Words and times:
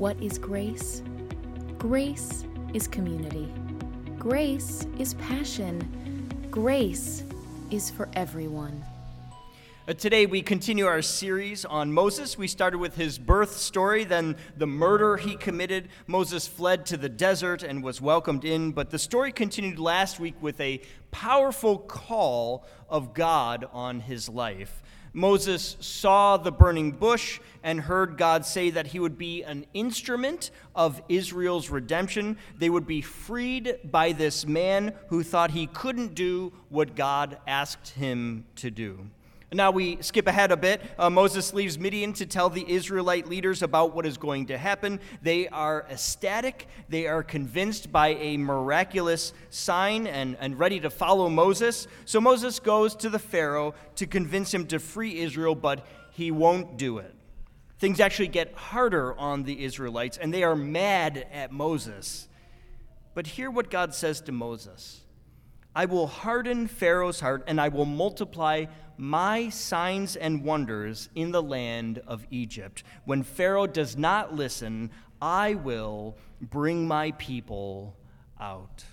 What 0.00 0.16
is 0.22 0.38
grace? 0.38 1.02
Grace 1.76 2.46
is 2.72 2.88
community. 2.88 3.52
Grace 4.18 4.86
is 4.98 5.12
passion. 5.12 6.48
Grace 6.50 7.22
is 7.70 7.90
for 7.90 8.08
everyone. 8.14 8.82
Uh, 9.86 9.92
Today, 9.92 10.24
we 10.24 10.40
continue 10.40 10.86
our 10.86 11.02
series 11.02 11.66
on 11.66 11.92
Moses. 11.92 12.38
We 12.38 12.48
started 12.48 12.78
with 12.78 12.96
his 12.96 13.18
birth 13.18 13.58
story, 13.58 14.04
then 14.04 14.36
the 14.56 14.66
murder 14.66 15.18
he 15.18 15.36
committed. 15.36 15.90
Moses 16.06 16.48
fled 16.48 16.86
to 16.86 16.96
the 16.96 17.10
desert 17.10 17.62
and 17.62 17.84
was 17.84 18.00
welcomed 18.00 18.46
in, 18.46 18.72
but 18.72 18.88
the 18.88 18.98
story 18.98 19.32
continued 19.32 19.78
last 19.78 20.18
week 20.18 20.36
with 20.40 20.58
a 20.62 20.80
powerful 21.10 21.76
call 21.76 22.64
of 22.88 23.12
God 23.12 23.68
on 23.70 24.00
his 24.00 24.30
life. 24.30 24.82
Moses 25.12 25.76
saw 25.80 26.36
the 26.36 26.52
burning 26.52 26.92
bush 26.92 27.40
and 27.62 27.80
heard 27.80 28.16
God 28.16 28.46
say 28.46 28.70
that 28.70 28.88
he 28.88 29.00
would 29.00 29.18
be 29.18 29.42
an 29.42 29.66
instrument 29.74 30.50
of 30.74 31.02
Israel's 31.08 31.68
redemption. 31.68 32.36
They 32.58 32.70
would 32.70 32.86
be 32.86 33.00
freed 33.00 33.78
by 33.84 34.12
this 34.12 34.46
man 34.46 34.94
who 35.08 35.22
thought 35.22 35.50
he 35.50 35.66
couldn't 35.66 36.14
do 36.14 36.52
what 36.68 36.94
God 36.94 37.38
asked 37.46 37.90
him 37.90 38.46
to 38.56 38.70
do. 38.70 39.10
Now 39.52 39.72
we 39.72 40.00
skip 40.00 40.28
ahead 40.28 40.52
a 40.52 40.56
bit. 40.56 40.80
Uh, 40.96 41.10
Moses 41.10 41.52
leaves 41.52 41.76
Midian 41.76 42.12
to 42.14 42.26
tell 42.26 42.50
the 42.50 42.64
Israelite 42.70 43.28
leaders 43.28 43.62
about 43.62 43.92
what 43.92 44.06
is 44.06 44.16
going 44.16 44.46
to 44.46 44.56
happen. 44.56 45.00
They 45.22 45.48
are 45.48 45.86
ecstatic. 45.90 46.68
They 46.88 47.08
are 47.08 47.24
convinced 47.24 47.90
by 47.90 48.10
a 48.10 48.36
miraculous 48.36 49.32
sign 49.48 50.06
and, 50.06 50.36
and 50.38 50.56
ready 50.56 50.78
to 50.80 50.90
follow 50.90 51.28
Moses. 51.28 51.88
So 52.04 52.20
Moses 52.20 52.60
goes 52.60 52.94
to 52.96 53.10
the 53.10 53.18
Pharaoh 53.18 53.74
to 53.96 54.06
convince 54.06 54.54
him 54.54 54.66
to 54.68 54.78
free 54.78 55.18
Israel, 55.18 55.56
but 55.56 55.84
he 56.12 56.30
won't 56.30 56.76
do 56.76 56.98
it. 56.98 57.12
Things 57.80 57.98
actually 57.98 58.28
get 58.28 58.54
harder 58.54 59.18
on 59.18 59.42
the 59.42 59.64
Israelites, 59.64 60.16
and 60.16 60.32
they 60.32 60.44
are 60.44 60.54
mad 60.54 61.26
at 61.32 61.50
Moses. 61.50 62.28
But 63.14 63.26
hear 63.26 63.50
what 63.50 63.68
God 63.68 63.94
says 63.94 64.20
to 64.22 64.32
Moses 64.32 65.00
I 65.74 65.84
will 65.84 66.06
harden 66.06 66.66
Pharaoh's 66.66 67.20
heart, 67.20 67.44
and 67.46 67.60
I 67.60 67.68
will 67.68 67.84
multiply 67.84 68.66
my 69.00 69.48
signs 69.48 70.14
and 70.14 70.44
wonders 70.44 71.08
in 71.14 71.32
the 71.32 71.42
land 71.42 72.02
of 72.06 72.26
Egypt. 72.30 72.84
When 73.06 73.22
Pharaoh 73.22 73.66
does 73.66 73.96
not 73.96 74.34
listen, 74.34 74.90
I 75.22 75.54
will 75.54 76.18
bring 76.40 76.86
my 76.86 77.12
people 77.12 77.96
out. 78.38 78.84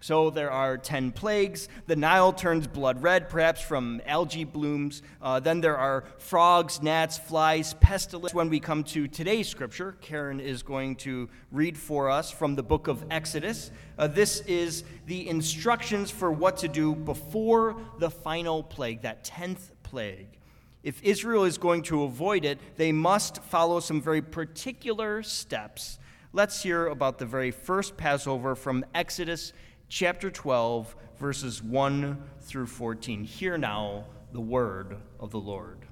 So 0.00 0.30
there 0.30 0.50
are 0.50 0.78
10 0.78 1.10
plagues. 1.10 1.68
The 1.86 1.96
Nile 1.96 2.32
turns 2.32 2.68
blood 2.68 3.02
red, 3.02 3.28
perhaps 3.28 3.60
from 3.60 4.00
algae 4.06 4.44
blooms. 4.44 5.02
Uh, 5.20 5.40
then 5.40 5.60
there 5.60 5.76
are 5.76 6.04
frogs, 6.18 6.80
gnats, 6.80 7.18
flies, 7.18 7.74
pestilence. 7.74 8.32
When 8.32 8.48
we 8.48 8.60
come 8.60 8.84
to 8.84 9.08
today's 9.08 9.48
scripture, 9.48 9.96
Karen 10.00 10.38
is 10.38 10.62
going 10.62 10.96
to 10.96 11.28
read 11.50 11.76
for 11.76 12.10
us 12.10 12.30
from 12.30 12.54
the 12.54 12.62
book 12.62 12.86
of 12.86 13.04
Exodus. 13.10 13.72
Uh, 13.98 14.06
this 14.06 14.40
is 14.42 14.84
the 15.06 15.28
instructions 15.28 16.12
for 16.12 16.30
what 16.30 16.58
to 16.58 16.68
do 16.68 16.94
before 16.94 17.76
the 17.98 18.10
final 18.10 18.62
plague, 18.62 19.02
that 19.02 19.24
10th 19.24 19.72
plague. 19.82 20.38
If 20.84 21.02
Israel 21.02 21.42
is 21.42 21.58
going 21.58 21.82
to 21.84 22.04
avoid 22.04 22.44
it, 22.44 22.60
they 22.76 22.92
must 22.92 23.42
follow 23.42 23.80
some 23.80 24.00
very 24.00 24.22
particular 24.22 25.24
steps. 25.24 25.98
Let's 26.32 26.62
hear 26.62 26.86
about 26.86 27.18
the 27.18 27.26
very 27.26 27.50
first 27.50 27.96
Passover 27.96 28.54
from 28.54 28.84
Exodus 28.94 29.52
chapter 29.88 30.30
12, 30.30 30.94
verses 31.18 31.62
1 31.62 32.22
through 32.42 32.66
14. 32.66 33.24
Hear 33.24 33.56
now 33.56 34.04
the 34.32 34.40
word 34.40 34.98
of 35.18 35.30
the 35.30 35.40
Lord. 35.40 35.86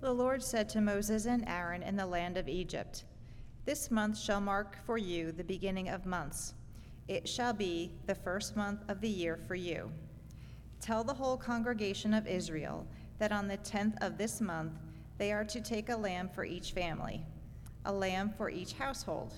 The 0.00 0.12
Lord 0.12 0.42
said 0.42 0.68
to 0.70 0.80
Moses 0.80 1.26
and 1.26 1.48
Aaron 1.48 1.84
in 1.84 1.96
the 1.96 2.06
land 2.06 2.36
of 2.36 2.48
Egypt, 2.48 3.04
This 3.64 3.90
month 3.90 4.18
shall 4.18 4.40
mark 4.40 4.76
for 4.84 4.98
you 4.98 5.30
the 5.30 5.44
beginning 5.44 5.90
of 5.90 6.06
months. 6.06 6.54
It 7.06 7.28
shall 7.28 7.52
be 7.52 7.92
the 8.06 8.14
first 8.16 8.56
month 8.56 8.80
of 8.88 9.00
the 9.00 9.08
year 9.08 9.36
for 9.36 9.54
you. 9.54 9.92
Tell 10.80 11.04
the 11.04 11.14
whole 11.14 11.36
congregation 11.36 12.12
of 12.12 12.26
Israel 12.26 12.84
that 13.18 13.30
on 13.30 13.46
the 13.46 13.58
tenth 13.58 13.96
of 14.00 14.18
this 14.18 14.40
month 14.40 14.72
they 15.18 15.30
are 15.32 15.44
to 15.44 15.60
take 15.60 15.88
a 15.88 15.96
lamb 15.96 16.28
for 16.34 16.44
each 16.44 16.72
family, 16.72 17.24
a 17.84 17.92
lamb 17.92 18.32
for 18.36 18.50
each 18.50 18.72
household. 18.72 19.34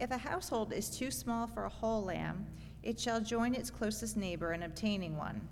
If 0.00 0.10
a 0.10 0.16
household 0.16 0.72
is 0.72 0.88
too 0.88 1.10
small 1.10 1.46
for 1.46 1.66
a 1.66 1.68
whole 1.68 2.02
lamb, 2.02 2.46
it 2.82 2.98
shall 2.98 3.20
join 3.20 3.54
its 3.54 3.70
closest 3.70 4.16
neighbor 4.16 4.54
in 4.54 4.62
obtaining 4.62 5.14
one. 5.14 5.46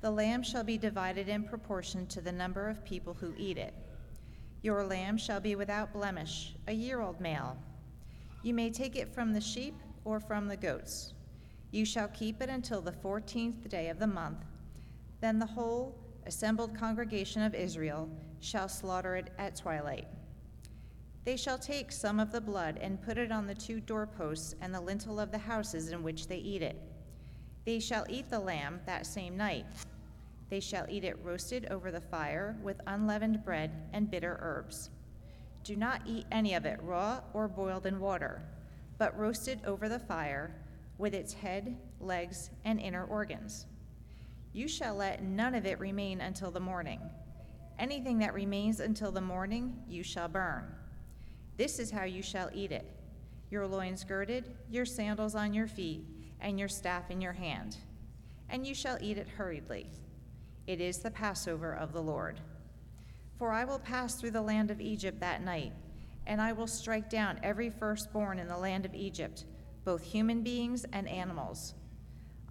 The 0.00 0.10
lamb 0.10 0.44
shall 0.44 0.62
be 0.62 0.78
divided 0.78 1.28
in 1.28 1.42
proportion 1.42 2.06
to 2.06 2.20
the 2.20 2.30
number 2.30 2.68
of 2.68 2.84
people 2.84 3.12
who 3.12 3.34
eat 3.36 3.58
it. 3.58 3.74
Your 4.62 4.84
lamb 4.84 5.18
shall 5.18 5.40
be 5.40 5.56
without 5.56 5.92
blemish, 5.92 6.54
a 6.68 6.72
year 6.72 7.00
old 7.00 7.20
male. 7.20 7.58
You 8.44 8.54
may 8.54 8.70
take 8.70 8.94
it 8.94 9.12
from 9.12 9.32
the 9.32 9.40
sheep 9.40 9.74
or 10.04 10.20
from 10.20 10.46
the 10.46 10.56
goats. 10.56 11.14
You 11.72 11.84
shall 11.84 12.08
keep 12.08 12.40
it 12.40 12.48
until 12.48 12.82
the 12.82 12.92
fourteenth 12.92 13.68
day 13.68 13.88
of 13.88 13.98
the 13.98 14.06
month. 14.06 14.44
Then 15.20 15.40
the 15.40 15.46
whole 15.46 15.98
assembled 16.24 16.78
congregation 16.78 17.42
of 17.42 17.56
Israel 17.56 18.08
shall 18.38 18.68
slaughter 18.68 19.16
it 19.16 19.32
at 19.38 19.56
twilight. 19.56 20.06
They 21.24 21.36
shall 21.36 21.58
take 21.58 21.92
some 21.92 22.18
of 22.18 22.32
the 22.32 22.40
blood 22.40 22.78
and 22.80 23.00
put 23.00 23.16
it 23.16 23.30
on 23.30 23.46
the 23.46 23.54
two 23.54 23.78
doorposts 23.78 24.56
and 24.60 24.74
the 24.74 24.80
lintel 24.80 25.20
of 25.20 25.30
the 25.30 25.38
houses 25.38 25.92
in 25.92 26.02
which 26.02 26.26
they 26.26 26.38
eat 26.38 26.62
it. 26.62 26.80
They 27.64 27.78
shall 27.78 28.04
eat 28.08 28.28
the 28.28 28.40
lamb 28.40 28.80
that 28.86 29.06
same 29.06 29.36
night. 29.36 29.66
They 30.50 30.58
shall 30.58 30.86
eat 30.88 31.04
it 31.04 31.18
roasted 31.22 31.68
over 31.70 31.92
the 31.92 32.00
fire 32.00 32.58
with 32.62 32.80
unleavened 32.88 33.44
bread 33.44 33.70
and 33.92 34.10
bitter 34.10 34.36
herbs. 34.42 34.90
Do 35.62 35.76
not 35.76 36.02
eat 36.06 36.26
any 36.32 36.54
of 36.54 36.66
it 36.66 36.80
raw 36.82 37.20
or 37.32 37.46
boiled 37.46 37.86
in 37.86 38.00
water, 38.00 38.42
but 38.98 39.16
roasted 39.16 39.60
over 39.64 39.88
the 39.88 40.00
fire 40.00 40.52
with 40.98 41.14
its 41.14 41.32
head, 41.32 41.76
legs, 42.00 42.50
and 42.64 42.80
inner 42.80 43.04
organs. 43.04 43.66
You 44.52 44.66
shall 44.66 44.96
let 44.96 45.22
none 45.22 45.54
of 45.54 45.66
it 45.66 45.78
remain 45.78 46.20
until 46.20 46.50
the 46.50 46.60
morning. 46.60 47.00
Anything 47.78 48.18
that 48.18 48.34
remains 48.34 48.80
until 48.80 49.12
the 49.12 49.20
morning 49.20 49.84
you 49.88 50.02
shall 50.02 50.28
burn. 50.28 50.64
This 51.56 51.78
is 51.78 51.90
how 51.90 52.04
you 52.04 52.22
shall 52.22 52.50
eat 52.54 52.72
it 52.72 52.86
your 53.50 53.66
loins 53.66 54.02
girded, 54.02 54.56
your 54.70 54.86
sandals 54.86 55.34
on 55.34 55.52
your 55.52 55.66
feet, 55.66 56.06
and 56.40 56.58
your 56.58 56.68
staff 56.68 57.10
in 57.10 57.20
your 57.20 57.34
hand. 57.34 57.76
And 58.48 58.66
you 58.66 58.74
shall 58.74 58.96
eat 58.98 59.18
it 59.18 59.28
hurriedly. 59.28 59.90
It 60.66 60.80
is 60.80 60.98
the 60.98 61.10
Passover 61.10 61.74
of 61.74 61.92
the 61.92 62.00
Lord. 62.00 62.40
For 63.38 63.52
I 63.52 63.64
will 63.64 63.78
pass 63.78 64.14
through 64.14 64.30
the 64.30 64.40
land 64.40 64.70
of 64.70 64.80
Egypt 64.80 65.20
that 65.20 65.44
night, 65.44 65.74
and 66.26 66.40
I 66.40 66.52
will 66.52 66.66
strike 66.66 67.10
down 67.10 67.40
every 67.42 67.68
firstborn 67.68 68.38
in 68.38 68.48
the 68.48 68.56
land 68.56 68.86
of 68.86 68.94
Egypt, 68.94 69.44
both 69.84 70.02
human 70.02 70.42
beings 70.42 70.86
and 70.92 71.06
animals. 71.06 71.74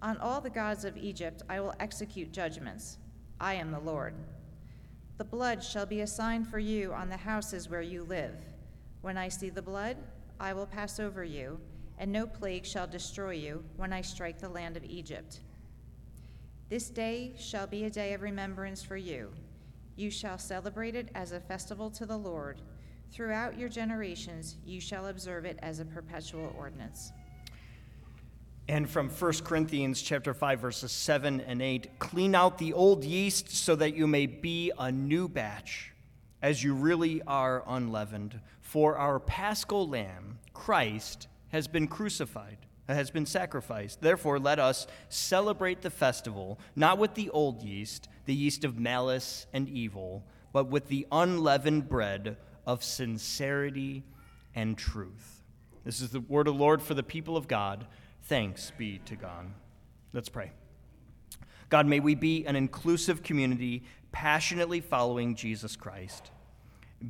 On 0.02 0.18
all 0.18 0.40
the 0.40 0.50
gods 0.50 0.84
of 0.84 0.96
Egypt 0.96 1.42
I 1.48 1.58
will 1.60 1.74
execute 1.80 2.32
judgments. 2.32 2.98
I 3.40 3.54
am 3.54 3.72
the 3.72 3.80
Lord. 3.80 4.14
The 5.18 5.24
blood 5.24 5.64
shall 5.64 5.86
be 5.86 6.02
a 6.02 6.06
sign 6.06 6.44
for 6.44 6.58
you 6.60 6.92
on 6.92 7.08
the 7.08 7.16
houses 7.16 7.68
where 7.68 7.82
you 7.82 8.04
live. 8.04 8.36
When 9.02 9.18
I 9.18 9.28
see 9.28 9.50
the 9.50 9.60
blood, 9.60 9.96
I 10.40 10.52
will 10.52 10.66
pass 10.66 10.98
over 10.98 11.22
you, 11.22 11.58
and 11.98 12.10
no 12.10 12.26
plague 12.26 12.64
shall 12.64 12.86
destroy 12.86 13.32
you 13.32 13.64
when 13.76 13.92
I 13.92 14.00
strike 14.00 14.38
the 14.38 14.48
land 14.48 14.76
of 14.76 14.84
Egypt. 14.84 15.40
This 16.68 16.88
day 16.88 17.34
shall 17.36 17.66
be 17.66 17.84
a 17.84 17.90
day 17.90 18.14
of 18.14 18.22
remembrance 18.22 18.82
for 18.82 18.96
you. 18.96 19.30
You 19.96 20.10
shall 20.10 20.38
celebrate 20.38 20.94
it 20.94 21.10
as 21.14 21.32
a 21.32 21.40
festival 21.40 21.90
to 21.90 22.06
the 22.06 22.16
Lord. 22.16 22.62
Throughout 23.12 23.58
your 23.58 23.68
generations, 23.68 24.56
you 24.64 24.80
shall 24.80 25.08
observe 25.08 25.44
it 25.44 25.58
as 25.62 25.80
a 25.80 25.84
perpetual 25.84 26.54
ordinance. 26.56 27.12
And 28.68 28.88
from 28.88 29.10
1 29.10 29.32
Corinthians 29.44 30.00
chapter 30.00 30.32
5 30.32 30.60
verses 30.60 30.92
7 30.92 31.40
and 31.40 31.60
8, 31.60 31.98
clean 31.98 32.34
out 32.34 32.58
the 32.58 32.72
old 32.72 33.04
yeast 33.04 33.50
so 33.50 33.74
that 33.76 33.94
you 33.94 34.06
may 34.06 34.26
be 34.26 34.72
a 34.78 34.90
new 34.90 35.28
batch, 35.28 35.91
as 36.42 36.62
you 36.62 36.74
really 36.74 37.22
are 37.26 37.62
unleavened. 37.66 38.40
For 38.60 38.96
our 38.96 39.20
paschal 39.20 39.88
lamb, 39.88 40.40
Christ, 40.52 41.28
has 41.50 41.68
been 41.68 41.86
crucified, 41.86 42.58
has 42.88 43.10
been 43.10 43.26
sacrificed. 43.26 44.00
Therefore, 44.00 44.38
let 44.38 44.58
us 44.58 44.86
celebrate 45.08 45.82
the 45.82 45.90
festival, 45.90 46.58
not 46.74 46.98
with 46.98 47.14
the 47.14 47.30
old 47.30 47.62
yeast, 47.62 48.08
the 48.26 48.34
yeast 48.34 48.64
of 48.64 48.78
malice 48.78 49.46
and 49.52 49.68
evil, 49.68 50.24
but 50.52 50.66
with 50.66 50.88
the 50.88 51.06
unleavened 51.12 51.88
bread 51.88 52.36
of 52.66 52.84
sincerity 52.84 54.02
and 54.54 54.76
truth. 54.76 55.42
This 55.84 56.00
is 56.00 56.10
the 56.10 56.20
word 56.20 56.48
of 56.48 56.54
the 56.54 56.60
Lord 56.60 56.82
for 56.82 56.94
the 56.94 57.02
people 57.02 57.36
of 57.36 57.48
God. 57.48 57.86
Thanks 58.24 58.72
be 58.76 58.98
to 59.06 59.16
God. 59.16 59.46
Let's 60.12 60.28
pray. 60.28 60.52
God, 61.68 61.86
may 61.86 62.00
we 62.00 62.14
be 62.14 62.44
an 62.44 62.54
inclusive 62.54 63.22
community 63.22 63.84
passionately 64.12 64.80
following 64.80 65.34
Jesus 65.34 65.74
Christ. 65.74 66.30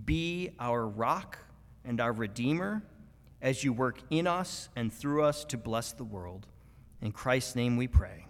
Be 0.04 0.50
our 0.58 0.86
rock 0.86 1.38
and 1.84 2.00
our 2.00 2.12
Redeemer 2.12 2.82
as 3.42 3.62
you 3.64 3.72
work 3.72 3.98
in 4.08 4.26
us 4.26 4.68
and 4.76 4.92
through 4.92 5.24
us 5.24 5.44
to 5.46 5.58
bless 5.58 5.92
the 5.92 6.04
world. 6.04 6.46
In 7.02 7.12
Christ's 7.12 7.56
name 7.56 7.76
we 7.76 7.88
pray. 7.88 8.26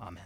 Amen. 0.00 0.24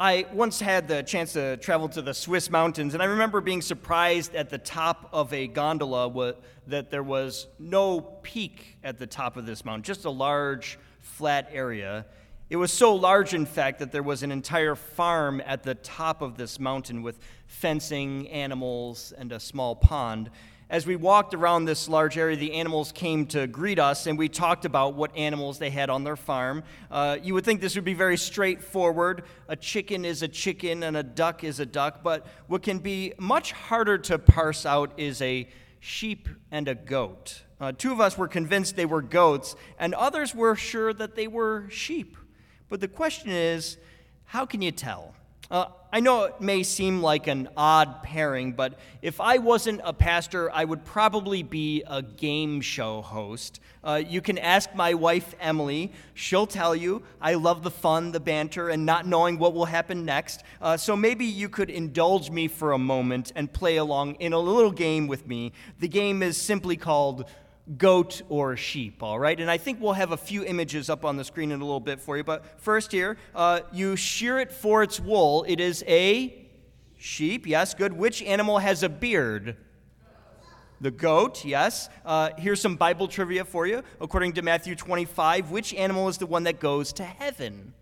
I 0.00 0.26
once 0.32 0.60
had 0.60 0.86
the 0.86 1.02
chance 1.02 1.32
to 1.32 1.56
travel 1.56 1.88
to 1.88 2.00
the 2.00 2.14
Swiss 2.14 2.50
mountains, 2.50 2.94
and 2.94 3.02
I 3.02 3.06
remember 3.06 3.40
being 3.40 3.60
surprised 3.60 4.32
at 4.36 4.48
the 4.48 4.58
top 4.58 5.08
of 5.12 5.32
a 5.32 5.48
gondola 5.48 6.36
that 6.68 6.92
there 6.92 7.02
was 7.02 7.48
no 7.58 8.00
peak 8.00 8.78
at 8.84 8.98
the 8.98 9.08
top 9.08 9.36
of 9.36 9.44
this 9.44 9.64
mountain, 9.64 9.82
just 9.82 10.04
a 10.04 10.10
large, 10.10 10.78
flat 11.00 11.50
area. 11.52 12.06
It 12.50 12.56
was 12.56 12.72
so 12.72 12.94
large, 12.94 13.34
in 13.34 13.46
fact, 13.46 13.78
that 13.80 13.92
there 13.92 14.02
was 14.02 14.22
an 14.22 14.32
entire 14.32 14.74
farm 14.74 15.42
at 15.44 15.62
the 15.62 15.74
top 15.74 16.22
of 16.22 16.36
this 16.36 16.58
mountain 16.58 17.02
with 17.02 17.18
fencing, 17.46 18.28
animals, 18.28 19.12
and 19.16 19.32
a 19.32 19.40
small 19.40 19.76
pond 19.76 20.30
as 20.70 20.86
we 20.86 20.96
walked 20.96 21.32
around 21.32 21.64
this 21.64 21.88
large 21.88 22.18
area, 22.18 22.36
the 22.36 22.52
animals 22.52 22.92
came 22.92 23.24
to 23.26 23.46
greet 23.46 23.78
us, 23.78 24.06
and 24.06 24.18
we 24.18 24.28
talked 24.28 24.66
about 24.66 24.94
what 24.94 25.16
animals 25.16 25.58
they 25.58 25.70
had 25.70 25.88
on 25.88 26.04
their 26.04 26.16
farm. 26.16 26.62
Uh, 26.90 27.16
you 27.22 27.32
would 27.32 27.44
think 27.44 27.62
this 27.62 27.74
would 27.74 27.86
be 27.86 27.94
very 27.94 28.18
straightforward. 28.18 29.24
A 29.48 29.56
chicken 29.56 30.04
is 30.04 30.22
a 30.22 30.28
chicken, 30.28 30.82
and 30.82 30.96
a 30.96 31.02
duck 31.02 31.42
is 31.42 31.58
a 31.58 31.66
duck. 31.66 32.02
But 32.02 32.26
what 32.48 32.62
can 32.62 32.80
be 32.80 33.14
much 33.18 33.52
harder 33.52 33.96
to 33.98 34.18
parse 34.18 34.66
out 34.66 34.92
is 34.98 35.22
a 35.22 35.48
sheep 35.80 36.28
and 36.50 36.68
a 36.68 36.74
goat. 36.74 37.42
Uh, 37.60 37.72
two 37.72 37.90
of 37.90 38.00
us 38.00 38.18
were 38.18 38.28
convinced 38.28 38.76
they 38.76 38.84
were 38.84 39.02
goats, 39.02 39.56
and 39.78 39.94
others 39.94 40.34
were 40.34 40.54
sure 40.54 40.92
that 40.92 41.16
they 41.16 41.28
were 41.28 41.66
sheep. 41.70 42.16
But 42.68 42.80
the 42.80 42.88
question 42.88 43.30
is 43.30 43.78
how 44.24 44.44
can 44.44 44.60
you 44.60 44.70
tell? 44.72 45.14
Uh, 45.50 45.66
I 45.90 46.00
know 46.00 46.24
it 46.24 46.42
may 46.42 46.62
seem 46.62 47.00
like 47.00 47.26
an 47.26 47.48
odd 47.56 48.02
pairing, 48.02 48.52
but 48.52 48.78
if 49.00 49.18
I 49.22 49.38
wasn't 49.38 49.80
a 49.82 49.94
pastor, 49.94 50.50
I 50.52 50.66
would 50.66 50.84
probably 50.84 51.42
be 51.42 51.82
a 51.86 52.02
game 52.02 52.60
show 52.60 53.00
host. 53.00 53.60
Uh, 53.82 54.02
you 54.06 54.20
can 54.20 54.36
ask 54.36 54.74
my 54.74 54.92
wife, 54.92 55.34
Emily. 55.40 55.90
She'll 56.12 56.46
tell 56.46 56.76
you 56.76 57.02
I 57.22 57.34
love 57.34 57.62
the 57.62 57.70
fun, 57.70 58.12
the 58.12 58.20
banter, 58.20 58.68
and 58.68 58.84
not 58.84 59.06
knowing 59.06 59.38
what 59.38 59.54
will 59.54 59.64
happen 59.64 60.04
next. 60.04 60.42
Uh, 60.60 60.76
so 60.76 60.94
maybe 60.94 61.24
you 61.24 61.48
could 61.48 61.70
indulge 61.70 62.30
me 62.30 62.48
for 62.48 62.72
a 62.72 62.78
moment 62.78 63.32
and 63.34 63.50
play 63.50 63.78
along 63.78 64.16
in 64.16 64.34
a 64.34 64.38
little 64.38 64.72
game 64.72 65.06
with 65.06 65.26
me. 65.26 65.52
The 65.78 65.88
game 65.88 66.22
is 66.22 66.36
simply 66.36 66.76
called 66.76 67.24
goat 67.76 68.22
or 68.28 68.56
sheep, 68.56 69.02
all 69.02 69.18
right? 69.18 69.38
And 69.38 69.50
I 69.50 69.58
think 69.58 69.80
we'll 69.80 69.92
have 69.92 70.12
a 70.12 70.16
few 70.16 70.44
images 70.44 70.88
up 70.88 71.04
on 71.04 71.16
the 71.16 71.24
screen 71.24 71.52
in 71.52 71.60
a 71.60 71.64
little 71.64 71.80
bit 71.80 72.00
for 72.00 72.16
you. 72.16 72.24
But 72.24 72.60
first, 72.60 72.92
here, 72.92 73.18
uh, 73.34 73.60
you 73.72 73.96
shear 73.96 74.38
it 74.38 74.52
for 74.52 74.82
its 74.82 74.98
wool. 74.98 75.44
It 75.46 75.60
is 75.60 75.84
a 75.86 76.46
sheep, 76.96 77.46
yes, 77.46 77.74
good. 77.74 77.92
Which 77.92 78.22
animal 78.22 78.58
has 78.58 78.82
a 78.82 78.88
beard? 78.88 79.56
The 80.80 80.90
goat, 80.90 81.44
yes. 81.44 81.88
Uh, 82.04 82.30
here's 82.38 82.60
some 82.60 82.76
Bible 82.76 83.08
trivia 83.08 83.44
for 83.44 83.66
you. 83.66 83.82
According 84.00 84.34
to 84.34 84.42
Matthew 84.42 84.76
25, 84.76 85.50
which 85.50 85.74
animal 85.74 86.08
is 86.08 86.18
the 86.18 86.26
one 86.26 86.44
that 86.44 86.60
goes 86.60 86.92
to 86.94 87.04
heaven? 87.04 87.74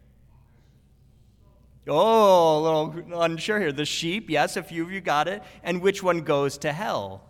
Oh, 1.86 2.58
a 2.58 2.60
little 2.60 3.22
unsure 3.22 3.60
here. 3.60 3.70
The 3.70 3.84
sheep, 3.84 4.28
yes, 4.30 4.56
a 4.56 4.62
few 4.62 4.82
of 4.82 4.90
you 4.90 5.00
got 5.00 5.28
it. 5.28 5.42
And 5.62 5.80
which 5.82 6.02
one 6.02 6.22
goes 6.22 6.58
to 6.58 6.72
hell? 6.72 7.25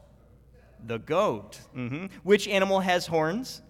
The 0.84 0.98
goat. 0.98 1.60
Mm-hmm. 1.74 2.06
Which 2.22 2.48
animal 2.48 2.80
has 2.80 3.06
horns? 3.06 3.62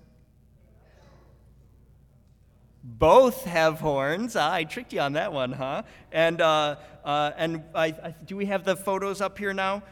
Both 2.83 3.45
have 3.45 3.81
horns. 3.81 4.37
Ah, 4.37 4.53
I 4.53 4.65
tricked 4.65 4.93
you 4.93 5.01
on 5.01 5.15
that 5.15 5.33
one, 5.33 5.53
huh? 5.53 5.83
And 6.13 6.41
uh, 6.41 6.77
uh, 7.05 7.33
and 7.37 7.65
I, 7.75 7.87
I, 7.87 8.15
do 8.25 8.37
we 8.37 8.47
have 8.47 8.65
the 8.65 8.77
photos 8.77 9.21
up 9.21 9.39
here 9.39 9.53
now? 9.53 9.83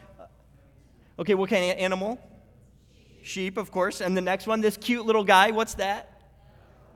Okay, 1.19 1.33
what 1.33 1.49
kind 1.49 1.71
of 1.71 1.77
animal? 1.77 2.19
Sheep, 3.21 3.57
of 3.57 3.71
course. 3.71 4.01
And 4.01 4.15
the 4.15 4.21
next 4.21 4.47
one, 4.47 4.61
this 4.61 4.77
cute 4.77 5.05
little 5.05 5.23
guy. 5.23 5.51
What's 5.51 5.73
that? 5.75 6.21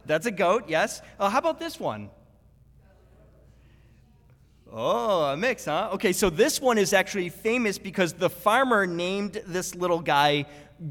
That's 0.06 0.26
a 0.26 0.32
goat. 0.32 0.66
Yes. 0.68 1.02
Uh, 1.20 1.30
how 1.30 1.40
about 1.40 1.60
this 1.60 1.80
one? 1.80 2.10
Oh, 4.72 5.24
a 5.24 5.38
mix, 5.38 5.66
huh? 5.66 5.90
Okay, 5.94 6.14
so 6.14 6.30
this 6.30 6.62
one 6.62 6.78
is 6.78 6.94
actually 6.94 7.30
famous 7.30 7.80
because 7.80 8.14
the 8.14 8.30
farmer 8.30 8.86
named 8.86 9.42
this 9.48 9.74
little 9.74 10.00
guy 10.00 10.46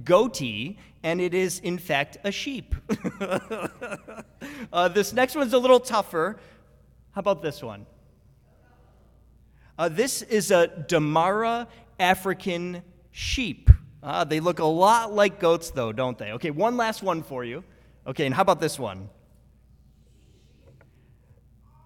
Goatee, 0.05 0.79
and 1.03 1.21
it 1.21 1.33
is, 1.33 1.61
in 1.61 1.79
fact, 1.79 2.19
a 2.25 2.33
sheep. 2.33 2.75
uh, 4.73 4.89
this 4.89 5.13
next 5.13 5.37
one's 5.37 5.53
a 5.53 5.59
little 5.59 5.79
tougher. 5.79 6.39
How 7.13 7.21
about 7.21 7.41
this 7.41 7.63
one? 7.63 7.87
Uh, 9.79 9.89
this 9.89 10.23
is 10.23 10.51
a 10.51 10.67
Damara 10.89 11.69
African 12.01 12.83
sheep. 13.13 13.71
Uh, 14.03 14.25
they 14.25 14.41
look 14.41 14.59
a 14.59 14.65
lot 14.65 15.15
like 15.15 15.39
goats, 15.39 15.71
though, 15.71 15.93
don't 15.93 16.19
they? 16.19 16.33
Okay, 16.33 16.51
one 16.51 16.77
last 16.77 17.03
one 17.03 17.23
for 17.23 17.45
you. 17.45 17.63
Okay, 18.09 18.27
and 18.27 18.35
how 18.35 18.43
about 18.43 18.61
this 18.61 18.77
one? 18.77 19.09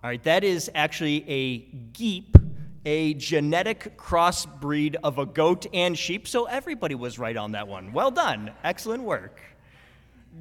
All 0.04 0.10
right, 0.10 0.22
that 0.24 0.42
is 0.42 0.68
actually 0.74 1.24
a 1.28 1.60
geep, 1.92 2.34
a 2.84 3.14
genetic 3.14 3.96
crossbreed 3.96 4.96
of 5.04 5.18
a 5.18 5.26
goat 5.26 5.66
and 5.72 5.96
sheep. 5.96 6.26
So 6.26 6.46
everybody 6.46 6.96
was 6.96 7.20
right 7.20 7.36
on 7.36 7.52
that 7.52 7.68
one. 7.68 7.92
Well 7.92 8.10
done. 8.10 8.50
Excellent 8.64 9.04
work. 9.04 9.40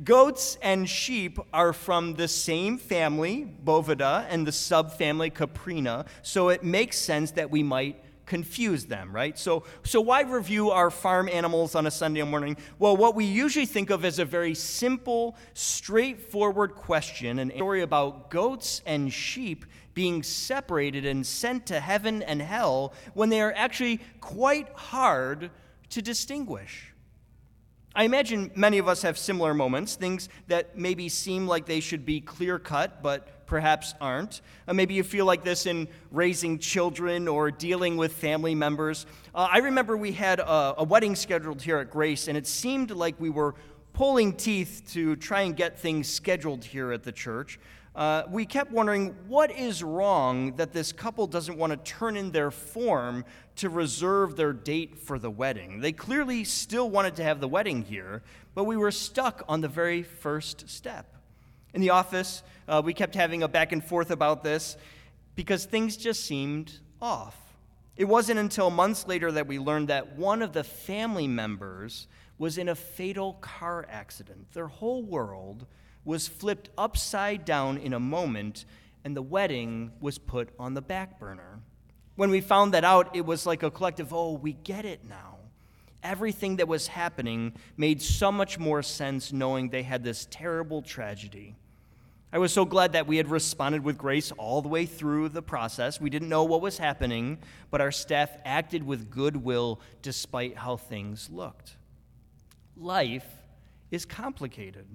Goats 0.03 0.57
and 0.63 0.89
sheep 0.89 1.37
are 1.53 1.73
from 1.73 2.15
the 2.15 2.27
same 2.27 2.79
family, 2.79 3.53
Bovidae, 3.63 4.25
and 4.31 4.47
the 4.47 4.51
subfamily 4.51 5.31
Caprinae, 5.31 6.07
so 6.23 6.49
it 6.49 6.63
makes 6.63 6.97
sense 6.97 7.29
that 7.31 7.51
we 7.51 7.61
might 7.61 8.03
confuse 8.25 8.85
them, 8.85 9.13
right? 9.13 9.37
So, 9.37 9.63
so 9.83 10.01
why 10.01 10.21
review 10.21 10.71
our 10.71 10.89
farm 10.89 11.29
animals 11.29 11.75
on 11.75 11.87
a 11.87 11.91
Sunday 11.91 12.23
morning? 12.23 12.57
Well, 12.79 12.95
what 12.95 13.15
we 13.15 13.25
usually 13.25 13.65
think 13.65 13.89
of 13.89 14.05
as 14.05 14.19
a 14.19 14.25
very 14.25 14.53
simple, 14.53 15.35
straightforward 15.53 16.75
question, 16.75 17.39
an 17.39 17.51
story 17.51 17.81
about 17.81 18.29
goats 18.29 18.81
and 18.85 19.11
sheep 19.11 19.65
being 19.93 20.23
separated 20.23 21.05
and 21.05 21.25
sent 21.25 21.65
to 21.67 21.79
heaven 21.79 22.21
and 22.23 22.41
hell 22.41 22.93
when 23.13 23.29
they 23.29 23.41
are 23.41 23.53
actually 23.55 23.99
quite 24.19 24.69
hard 24.73 25.51
to 25.89 26.01
distinguish. 26.01 26.93
I 27.93 28.05
imagine 28.05 28.51
many 28.55 28.77
of 28.77 28.87
us 28.87 29.01
have 29.01 29.17
similar 29.17 29.53
moments, 29.53 29.95
things 29.95 30.29
that 30.47 30.77
maybe 30.77 31.09
seem 31.09 31.45
like 31.45 31.65
they 31.65 31.81
should 31.81 32.05
be 32.05 32.21
clear 32.21 32.57
cut, 32.57 33.03
but 33.03 33.40
perhaps 33.51 33.93
aren't. 33.99 34.39
Uh, 34.65 34.73
maybe 34.73 34.93
you 34.93 35.03
feel 35.03 35.25
like 35.25 35.43
this 35.43 35.65
in 35.65 35.85
raising 36.09 36.57
children 36.57 37.27
or 37.27 37.51
dealing 37.51 37.97
with 37.97 38.13
family 38.13 38.55
members. 38.55 39.05
Uh, 39.35 39.45
I 39.51 39.57
remember 39.57 39.97
we 39.97 40.13
had 40.13 40.39
a, 40.39 40.75
a 40.77 40.83
wedding 40.85 41.17
scheduled 41.17 41.61
here 41.61 41.77
at 41.79 41.89
Grace, 41.89 42.29
and 42.29 42.37
it 42.37 42.47
seemed 42.47 42.91
like 42.91 43.19
we 43.19 43.29
were 43.29 43.55
pulling 43.91 44.31
teeth 44.31 44.83
to 44.93 45.17
try 45.17 45.41
and 45.41 45.53
get 45.53 45.77
things 45.77 46.07
scheduled 46.07 46.63
here 46.63 46.93
at 46.93 47.03
the 47.03 47.11
church. 47.11 47.59
Uh, 47.93 48.23
we 48.29 48.45
kept 48.45 48.71
wondering 48.71 49.13
what 49.27 49.51
is 49.51 49.83
wrong 49.83 50.55
that 50.55 50.71
this 50.71 50.93
couple 50.93 51.27
doesn't 51.27 51.57
want 51.57 51.71
to 51.71 51.91
turn 51.91 52.15
in 52.15 52.31
their 52.31 52.51
form 52.51 53.25
to 53.57 53.67
reserve 53.67 54.37
their 54.37 54.53
date 54.53 54.97
for 54.97 55.19
the 55.19 55.29
wedding. 55.29 55.81
They 55.81 55.91
clearly 55.91 56.45
still 56.45 56.89
wanted 56.89 57.17
to 57.17 57.23
have 57.23 57.41
the 57.41 57.49
wedding 57.49 57.81
here, 57.81 58.23
but 58.55 58.63
we 58.63 58.77
were 58.77 58.91
stuck 58.91 59.43
on 59.49 59.59
the 59.59 59.67
very 59.67 60.03
first 60.03 60.69
step. 60.69 61.17
In 61.73 61.79
the 61.81 61.91
office, 61.91 62.43
uh, 62.67 62.81
we 62.83 62.93
kept 62.93 63.15
having 63.15 63.43
a 63.43 63.47
back 63.47 63.71
and 63.71 63.83
forth 63.83 64.11
about 64.11 64.43
this 64.43 64.77
because 65.35 65.65
things 65.65 65.97
just 65.97 66.25
seemed 66.25 66.79
off. 67.01 67.37
It 67.97 68.05
wasn't 68.05 68.39
until 68.39 68.69
months 68.69 69.07
later 69.07 69.31
that 69.31 69.47
we 69.47 69.59
learned 69.59 69.89
that 69.89 70.15
one 70.17 70.41
of 70.41 70.53
the 70.53 70.63
family 70.63 71.27
members 71.27 72.07
was 72.37 72.57
in 72.57 72.69
a 72.69 72.75
fatal 72.75 73.33
car 73.33 73.85
accident. 73.89 74.51
Their 74.53 74.67
whole 74.67 75.03
world 75.03 75.67
was 76.03 76.27
flipped 76.27 76.69
upside 76.77 77.45
down 77.45 77.77
in 77.77 77.93
a 77.93 77.99
moment, 77.99 78.65
and 79.03 79.15
the 79.15 79.21
wedding 79.21 79.91
was 79.99 80.17
put 80.17 80.49
on 80.57 80.73
the 80.73 80.81
back 80.81 81.19
burner. 81.19 81.59
When 82.15 82.31
we 82.31 82.41
found 82.41 82.73
that 82.73 82.83
out, 82.83 83.15
it 83.15 83.25
was 83.25 83.45
like 83.45 83.63
a 83.63 83.71
collective, 83.71 84.13
oh, 84.13 84.33
we 84.33 84.53
get 84.53 84.85
it 84.85 85.05
now. 85.07 85.37
Everything 86.03 86.55
that 86.55 86.67
was 86.67 86.87
happening 86.87 87.53
made 87.77 88.01
so 88.01 88.31
much 88.31 88.57
more 88.57 88.81
sense 88.81 89.31
knowing 89.31 89.69
they 89.69 89.83
had 89.83 90.03
this 90.03 90.27
terrible 90.31 90.81
tragedy. 90.81 91.55
I 92.33 92.37
was 92.37 92.53
so 92.53 92.63
glad 92.63 92.93
that 92.93 93.07
we 93.07 93.17
had 93.17 93.29
responded 93.29 93.83
with 93.83 93.97
grace 93.97 94.31
all 94.31 94.61
the 94.61 94.69
way 94.69 94.85
through 94.85 95.29
the 95.29 95.41
process. 95.41 95.99
We 95.99 96.09
didn't 96.09 96.29
know 96.29 96.45
what 96.45 96.61
was 96.61 96.77
happening, 96.77 97.39
but 97.69 97.81
our 97.81 97.91
staff 97.91 98.29
acted 98.45 98.83
with 98.83 99.09
goodwill 99.09 99.81
despite 100.01 100.55
how 100.55 100.77
things 100.77 101.29
looked. 101.29 101.75
Life 102.77 103.27
is 103.91 104.05
complicated. 104.05 104.87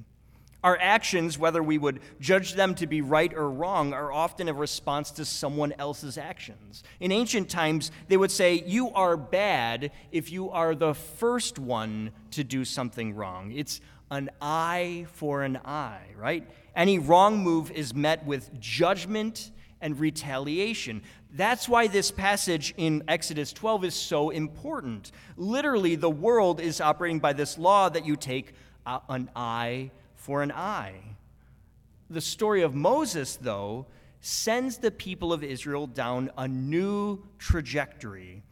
Our 0.67 0.77
actions, 0.81 1.39
whether 1.39 1.63
we 1.63 1.79
would 1.79 2.01
judge 2.19 2.55
them 2.55 2.75
to 2.75 2.89
be 2.89 3.01
right 3.01 3.33
or 3.33 3.49
wrong, 3.49 3.93
are 3.93 4.11
often 4.11 4.49
a 4.49 4.53
response 4.53 5.13
to 5.13 5.25
someone 5.25 5.73
else's 5.79 6.19
actions. 6.19 6.83
In 6.99 7.13
ancient 7.13 7.49
times, 7.49 7.93
they 8.09 8.17
would 8.17 8.33
say, 8.33 8.65
You 8.67 8.91
are 8.91 9.17
bad 9.17 9.93
if 10.11 10.33
you 10.33 10.51
are 10.51 10.75
the 10.75 10.93
first 10.93 11.61
one 11.61 12.11
to 12.33 12.43
do 12.43 12.65
something 12.65 13.15
wrong. 13.15 13.53
It's 13.53 13.81
an 14.11 14.29
eye 14.43 15.07
for 15.13 15.45
an 15.45 15.61
eye, 15.65 16.09
right? 16.17 16.45
Any 16.75 16.99
wrong 16.99 17.45
move 17.45 17.71
is 17.71 17.95
met 17.95 18.27
with 18.27 18.59
judgment 18.59 19.53
and 19.81 20.01
retaliation. 20.01 21.03
That's 21.33 21.69
why 21.69 21.87
this 21.87 22.11
passage 22.11 22.75
in 22.77 23.05
Exodus 23.07 23.53
12 23.53 23.85
is 23.85 23.95
so 23.95 24.31
important. 24.31 25.13
Literally, 25.37 25.95
the 25.95 26.11
world 26.11 26.61
is 26.61 26.81
operating 26.81 27.21
by 27.21 27.35
this 27.35 27.57
law 27.57 27.89
that 27.89 28.05
you 28.05 28.17
take 28.17 28.53
an 29.09 29.31
eye 29.37 29.93
for 30.27 30.43
an 30.43 30.51
eye. 30.51 31.01
The 32.11 32.21
story 32.21 32.63
of 32.63 32.75
Moses, 32.75 33.37
though, 33.37 33.87
sends 34.21 34.79
the 34.79 34.91
people 34.91 35.33
of 35.33 35.45
Israel 35.45 35.87
down 35.87 36.33
a 36.37 36.49
new 36.49 37.23
trajectory. 37.39 38.43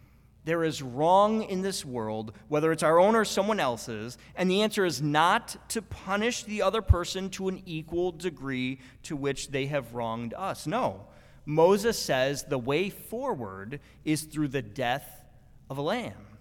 There 0.45 0.63
is 0.63 0.83
wrong 0.83 1.43
in 1.43 1.63
this 1.63 1.85
world, 1.85 2.31
whether 2.47 2.71
it's 2.71 2.85
our 2.85 3.01
own 3.01 3.17
or 3.17 3.25
someone 3.25 3.59
else's, 3.59 4.19
and 4.37 4.49
the 4.49 4.63
answer 4.63 4.85
is 4.85 5.03
not 5.03 5.57
to 5.71 5.83
punish 5.83 6.45
the 6.45 6.63
other 6.63 6.81
person 6.81 7.29
to 7.31 7.49
an 7.49 7.61
equal 7.67 8.13
degree 8.13 8.79
to 9.03 9.17
which 9.17 9.49
they 9.49 9.67
have 9.67 9.95
wronged 9.95 10.33
us. 10.35 10.69
No. 10.69 11.09
Moses 11.45 11.99
says 11.99 12.45
the 12.45 12.57
way 12.57 12.89
forward 12.89 13.81
is 14.05 14.23
through 14.23 14.49
the 14.49 14.63
death 14.63 15.25
of 15.69 15.79
a 15.79 15.83
lamb. 15.83 16.34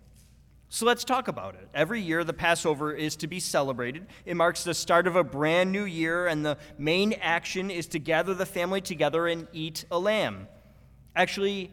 So 0.73 0.87
let's 0.87 1.03
talk 1.03 1.27
about 1.27 1.53
it. 1.53 1.69
Every 1.75 2.01
year, 2.01 2.23
the 2.23 2.33
Passover 2.33 2.91
is 2.93 3.15
to 3.17 3.27
be 3.27 3.39
celebrated. 3.39 4.07
It 4.25 4.35
marks 4.35 4.63
the 4.63 4.73
start 4.73 5.05
of 5.05 5.15
a 5.15 5.23
brand 5.23 5.71
new 5.71 5.83
year, 5.83 6.25
and 6.25 6.43
the 6.43 6.57
main 6.79 7.13
action 7.21 7.69
is 7.69 7.85
to 7.89 7.99
gather 7.99 8.33
the 8.33 8.47
family 8.47 8.81
together 8.81 9.27
and 9.27 9.47
eat 9.53 9.85
a 9.91 9.99
lamb. 9.99 10.47
Actually, 11.15 11.71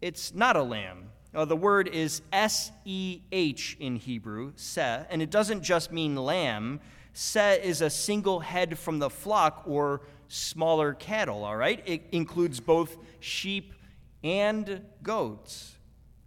it's 0.00 0.32
not 0.34 0.54
a 0.54 0.62
lamb. 0.62 1.10
Uh, 1.34 1.46
the 1.46 1.56
word 1.56 1.88
is 1.88 2.22
S 2.32 2.70
E 2.84 3.22
H 3.32 3.76
in 3.80 3.96
Hebrew, 3.96 4.52
seh, 4.54 5.02
and 5.10 5.20
it 5.20 5.30
doesn't 5.30 5.64
just 5.64 5.90
mean 5.90 6.14
lamb. 6.14 6.78
Seh 7.14 7.56
is 7.56 7.82
a 7.82 7.90
single 7.90 8.38
head 8.38 8.78
from 8.78 9.00
the 9.00 9.10
flock 9.10 9.64
or 9.66 10.02
smaller 10.28 10.94
cattle, 10.94 11.44
all 11.44 11.56
right? 11.56 11.82
It 11.84 12.04
includes 12.12 12.60
both 12.60 12.98
sheep 13.18 13.74
and 14.22 14.82
goats. 15.02 15.74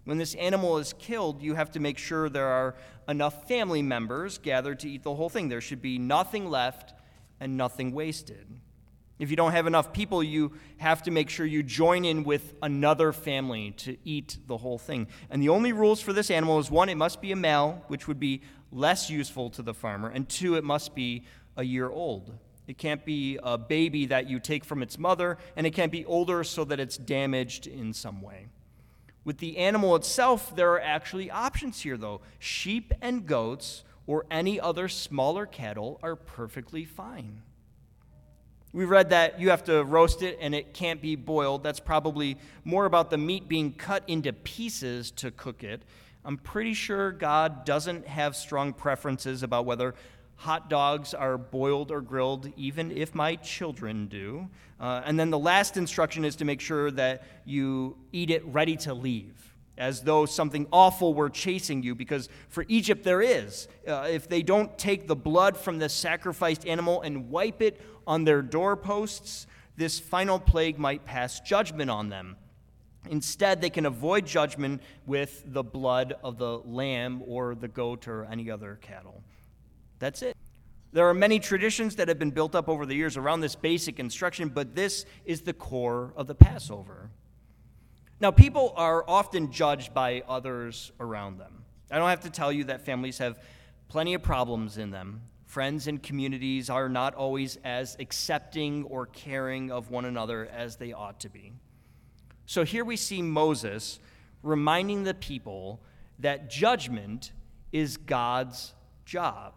When 0.03 0.17
this 0.17 0.36
animal 0.36 0.77
is 0.77 0.93
killed, 0.93 1.41
you 1.41 1.55
have 1.55 1.72
to 1.72 1.79
make 1.79 1.98
sure 1.98 2.27
there 2.27 2.48
are 2.48 2.75
enough 3.08 3.48
family 3.48 3.81
members 3.81 4.38
gathered 4.38 4.79
to 4.79 4.89
eat 4.89 5.03
the 5.03 5.13
whole 5.13 5.29
thing. 5.29 5.50
There 5.50 5.62
should 5.62 5.81
be 5.81 6.00
nothing 6.00 6.50
left 6.50 6.93
and 7.39 7.58
nothing 7.58 7.91
wasted. 7.91 8.48
If 9.20 9.29
you 9.29 9.36
don't 9.36 9.51
have 9.51 9.67
enough 9.67 9.93
people, 9.93 10.24
you 10.24 10.53
have 10.77 11.03
to 11.03 11.12
make 11.12 11.29
sure 11.29 11.46
you 11.46 11.62
join 11.62 12.05
in 12.05 12.24
with 12.24 12.55
another 12.63 13.13
family 13.13 13.70
to 13.77 13.96
eat 14.03 14.38
the 14.48 14.58
whole 14.58 14.79
thing. 14.79 15.08
And 15.29 15.43
the 15.43 15.50
only 15.50 15.74
rules 15.74 16.01
for 16.01 16.12
this 16.12 16.31
animal 16.31 16.58
is 16.58 16.72
one, 16.72 16.89
it 16.89 16.96
must 16.96 17.22
be 17.22 17.31
a 17.31 17.36
male, 17.36 17.84
which 17.88 18.08
would 18.08 18.20
be 18.20 18.41
less 18.72 19.12
useful 19.12 19.51
to 19.51 19.62
the 19.62 19.75
farmer, 19.75 20.10
and 20.10 20.27
two, 20.27 20.55
it 20.55 20.63
must 20.63 20.96
be 20.96 21.25
a 21.55 21.63
year 21.63 21.89
old. 21.89 22.34
It 22.67 22.79
can't 22.79 23.05
be 23.05 23.38
a 23.43 23.58
baby 23.60 24.08
that 24.08 24.27
you 24.27 24.39
take 24.39 24.65
from 24.65 24.81
its 24.81 24.98
mother, 24.98 25.38
and 25.55 25.67
it 25.67 25.72
can't 25.72 25.91
be 25.91 26.03
older 26.05 26.43
so 26.43 26.63
that 26.65 26.79
it's 26.79 26.98
damaged 26.98 27.67
in 27.67 27.93
some 27.93 28.22
way. 28.22 28.48
With 29.24 29.38
the 29.38 29.58
animal 29.58 29.96
itself, 29.96 30.56
there 30.56 30.72
are 30.72 30.82
actually 30.82 31.30
options 31.30 31.82
here, 31.82 31.98
though. 31.98 32.22
Sheep 32.40 32.94
and 33.01 33.25
goats 33.25 33.84
or 34.08 34.25
any 34.32 34.60
other 34.60 34.88
smaller 34.88 35.46
cattle 35.46 36.00
are 36.01 36.16
perfectly 36.16 36.86
fine. 36.86 37.42
We 38.74 38.86
read 38.86 39.10
that 39.10 39.40
you 39.40 39.50
have 39.50 39.66
to 39.66 39.84
roast 39.84 40.22
it 40.22 40.38
and 40.40 40.56
it 40.56 40.74
can't 40.74 41.01
be 41.01 41.16
boiled. 41.16 41.62
That's 41.62 41.80
probably 41.80 42.38
more 42.63 42.86
about 42.86 43.10
the 43.10 43.18
meat 43.18 43.48
being 43.50 43.74
cut 43.74 44.04
into 44.08 44.32
pieces 44.32 45.12
to 45.12 45.30
cook 45.30 45.63
it. 45.63 45.84
I'm 46.24 46.38
pretty 46.38 46.74
sure 46.74 47.12
God 47.12 47.66
doesn't 47.66 48.08
have 48.08 48.36
strong 48.36 48.74
preferences 48.74 49.44
about 49.44 49.66
whether 49.66 49.94
hot 50.41 50.71
dogs 50.71 51.13
are 51.13 51.38
boiled 51.38 51.91
or 51.91 52.01
grilled, 52.01 52.51
even 52.57 52.89
if 52.91 53.13
my 53.13 53.36
children 53.36 54.07
do. 54.07 54.50
Uh, 54.79 55.03
and 55.05 55.19
then 55.19 55.29
the 55.29 55.38
last 55.38 55.77
instruction 55.77 56.25
is 56.25 56.36
to 56.36 56.45
make 56.45 56.60
sure 56.60 56.89
that 56.89 57.24
you 57.45 57.95
eat 58.12 58.31
it 58.31 58.43
ready 58.48 58.75
to 58.75 58.91
leave, 58.91 59.53
as 59.77 60.01
though 60.01 60.25
something 60.25 60.65
awful 60.74 61.13
were 61.13 61.29
chasing 61.29 61.83
you, 61.83 61.93
because 61.93 62.27
for 62.50 62.65
Egypt 62.67 63.03
there 63.03 63.21
is. 63.21 63.67
Uh, 63.88 64.07
if 64.10 64.27
they 64.27 64.41
don't 64.41 64.75
take 64.79 65.07
the 65.07 65.15
blood 65.15 65.55
from 65.55 65.77
the 65.77 65.88
sacrificed 65.88 66.65
animal 66.65 67.01
and 67.01 67.29
wipe 67.29 67.62
it 67.62 67.79
on 68.07 68.24
their 68.24 68.41
doorposts, 68.41 69.45
this 69.77 70.00
final 70.00 70.39
plague 70.39 70.79
might 70.79 71.05
pass 71.05 71.39
judgment 71.41 71.91
on 71.91 72.10
them. 72.10 72.36
Instead, 73.12 73.62
they 73.62 73.69
can 73.69 73.86
avoid 73.86 74.25
judgment 74.25 74.81
with 75.05 75.43
the 75.45 75.63
blood 75.63 76.15
of 76.24 76.39
the 76.39 76.57
lamb 76.65 77.21
or 77.27 77.53
the 77.53 77.67
goat 77.67 78.07
or 78.07 78.25
any 78.25 78.50
other 78.50 78.79
cattle. 78.81 79.24
That's 80.01 80.24
it. 80.24 80.36
There 80.93 81.08
are 81.08 81.13
many 81.13 81.39
traditions 81.39 81.96
that 81.98 82.08
have 82.08 82.17
been 82.17 82.31
built 82.31 82.55
up 82.55 82.67
over 82.67 82.88
the 82.88 82.96
years 82.96 83.17
around 83.17 83.41
this 83.41 83.55
basic 83.55 84.00
instruction, 84.00 84.50
but 84.50 84.75
this 84.75 85.05
is 85.25 85.41
the 85.41 85.53
core 85.53 86.12
of 86.17 86.25
the 86.25 86.34
Passover. 86.34 87.12
Now, 88.20 88.31
people 88.31 88.74
are 88.75 89.08
often 89.08 89.51
judged 89.51 89.93
by 89.93 90.24
others 90.27 90.91
around 91.00 91.38
them. 91.38 91.63
I 91.91 92.00
don't 92.00 92.10
have 92.10 92.22
to 92.22 92.31
tell 92.31 92.51
you 92.51 92.63
that 92.65 92.84
families 92.84 93.20
have 93.20 93.39
plenty 93.89 94.15
of 94.15 94.24
problems 94.24 94.79
in 94.79 94.89
them. 94.89 95.22
Friends 95.46 95.88
and 95.88 96.01
communities 96.01 96.70
are 96.72 96.89
not 96.89 97.13
always 97.13 97.60
as 97.63 97.96
accepting 98.00 98.86
or 98.86 99.05
caring 99.05 99.72
of 99.72 99.91
one 99.91 100.05
another 100.05 100.50
as 100.51 100.77
they 100.77 100.93
ought 100.93 101.20
to 101.20 101.29
be. 101.29 101.53
So 102.48 102.63
here 102.63 102.84
we 102.84 102.98
see 102.98 103.22
Moses 103.22 104.00
reminding 104.41 105.03
the 105.03 105.13
people 105.13 105.79
that 106.17 106.50
judgment 106.50 107.34
is 107.72 107.98
God's 107.98 108.74
job 109.05 109.53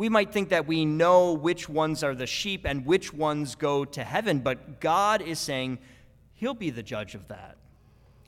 we 0.00 0.08
might 0.08 0.32
think 0.32 0.48
that 0.48 0.66
we 0.66 0.86
know 0.86 1.34
which 1.34 1.68
ones 1.68 2.02
are 2.02 2.14
the 2.14 2.26
sheep 2.26 2.64
and 2.64 2.86
which 2.86 3.12
ones 3.12 3.54
go 3.54 3.84
to 3.84 4.02
heaven, 4.02 4.38
but 4.38 4.80
God 4.80 5.20
is 5.20 5.38
saying 5.38 5.78
He'll 6.32 6.54
be 6.54 6.70
the 6.70 6.82
judge 6.82 7.14
of 7.14 7.28
that. 7.28 7.58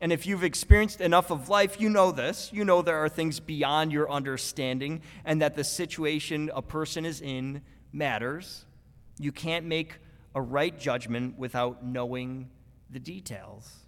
And 0.03 0.13
if 0.13 0.27
you've 0.27 0.45
experienced 0.45 1.01
enough 1.01 1.31
of 1.31 1.49
life, 1.49 1.81
you 1.81 1.89
know 1.89 2.13
this. 2.13 2.51
You 2.53 2.67
know 2.67 2.83
there 2.83 2.99
are 2.99 3.09
things 3.09 3.41
beyond 3.41 3.91
your 3.91 4.11
understanding, 4.13 5.01
and 5.25 5.41
that 5.41 5.55
the 5.55 5.65
situation 5.65 6.51
a 6.55 6.61
person 6.61 7.07
is 7.07 7.23
in 7.23 7.63
matters. 7.91 8.67
You 9.19 9.33
can't 9.33 9.65
make 9.65 9.97
a 10.35 10.43
right 10.43 10.79
judgment 10.79 11.39
without 11.39 11.83
knowing 11.83 12.51
the 12.91 13.01
details. 13.01 13.82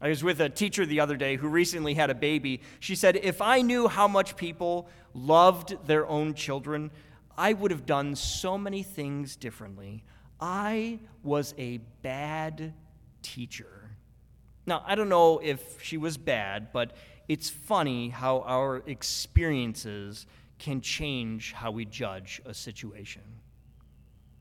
I 0.00 0.08
was 0.08 0.24
with 0.24 0.40
a 0.40 0.48
teacher 0.48 0.86
the 0.86 1.00
other 1.00 1.16
day 1.16 1.36
who 1.36 1.48
recently 1.48 1.94
had 1.94 2.08
a 2.08 2.14
baby. 2.14 2.62
She 2.78 2.94
said, 2.94 3.16
If 3.16 3.42
I 3.42 3.60
knew 3.60 3.86
how 3.86 4.08
much 4.08 4.36
people 4.36 4.88
loved 5.12 5.76
their 5.86 6.06
own 6.06 6.32
children, 6.34 6.90
I 7.36 7.52
would 7.52 7.70
have 7.70 7.84
done 7.84 8.16
so 8.16 8.56
many 8.56 8.82
things 8.82 9.36
differently. 9.36 10.04
I 10.40 11.00
was 11.22 11.54
a 11.58 11.78
bad 12.02 12.72
teacher. 13.20 13.90
Now, 14.66 14.82
I 14.86 14.94
don't 14.94 15.10
know 15.10 15.38
if 15.38 15.82
she 15.82 15.98
was 15.98 16.16
bad, 16.16 16.72
but 16.72 16.96
it's 17.28 17.50
funny 17.50 18.08
how 18.08 18.40
our 18.40 18.82
experiences 18.86 20.26
can 20.58 20.80
change 20.80 21.52
how 21.52 21.70
we 21.70 21.84
judge 21.84 22.40
a 22.46 22.54
situation. 22.54 23.22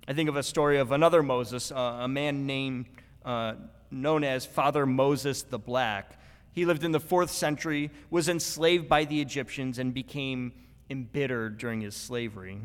I 0.08 0.14
think 0.14 0.30
of 0.30 0.38
a 0.38 0.44
story 0.44 0.78
of 0.78 0.94
another 0.94 1.22
Moses, 1.22 1.72
uh, 1.72 2.00
a 2.02 2.08
man 2.08 2.46
named. 2.46 2.88
Uh, 3.26 3.56
known 3.92 4.24
as 4.24 4.46
Father 4.46 4.86
Moses 4.86 5.44
the 5.44 5.60
Black. 5.60 6.20
He 6.52 6.66
lived 6.66 6.84
in 6.84 6.92
the 6.92 7.00
fourth 7.00 7.32
century, 7.32 7.92
was 8.10 8.30
enslaved 8.30 8.90
by 8.90 9.06
the 9.06 9.22
Egyptians, 9.22 9.80
and 9.80 9.94
became 9.94 10.54
embittered 10.90 11.58
during 11.58 11.82
his 11.82 11.96
slavery. 11.96 12.60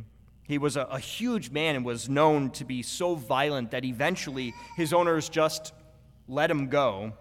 He 0.47 0.59
was 0.59 0.77
a, 0.77 0.83
a, 0.83 0.99
huge 0.99 1.51
man 1.51 1.77
and 1.77 1.85
was 1.85 2.09
known 2.09 2.51
to 2.51 2.65
be 2.65 2.83
so 2.83 3.15
violent 3.15 3.71
that 3.71 3.85
eventually 3.85 4.53
his 4.77 4.93
owners 4.93 5.29
just 5.29 5.73
let 6.29 6.51
him 6.51 6.69
go. 6.69 7.13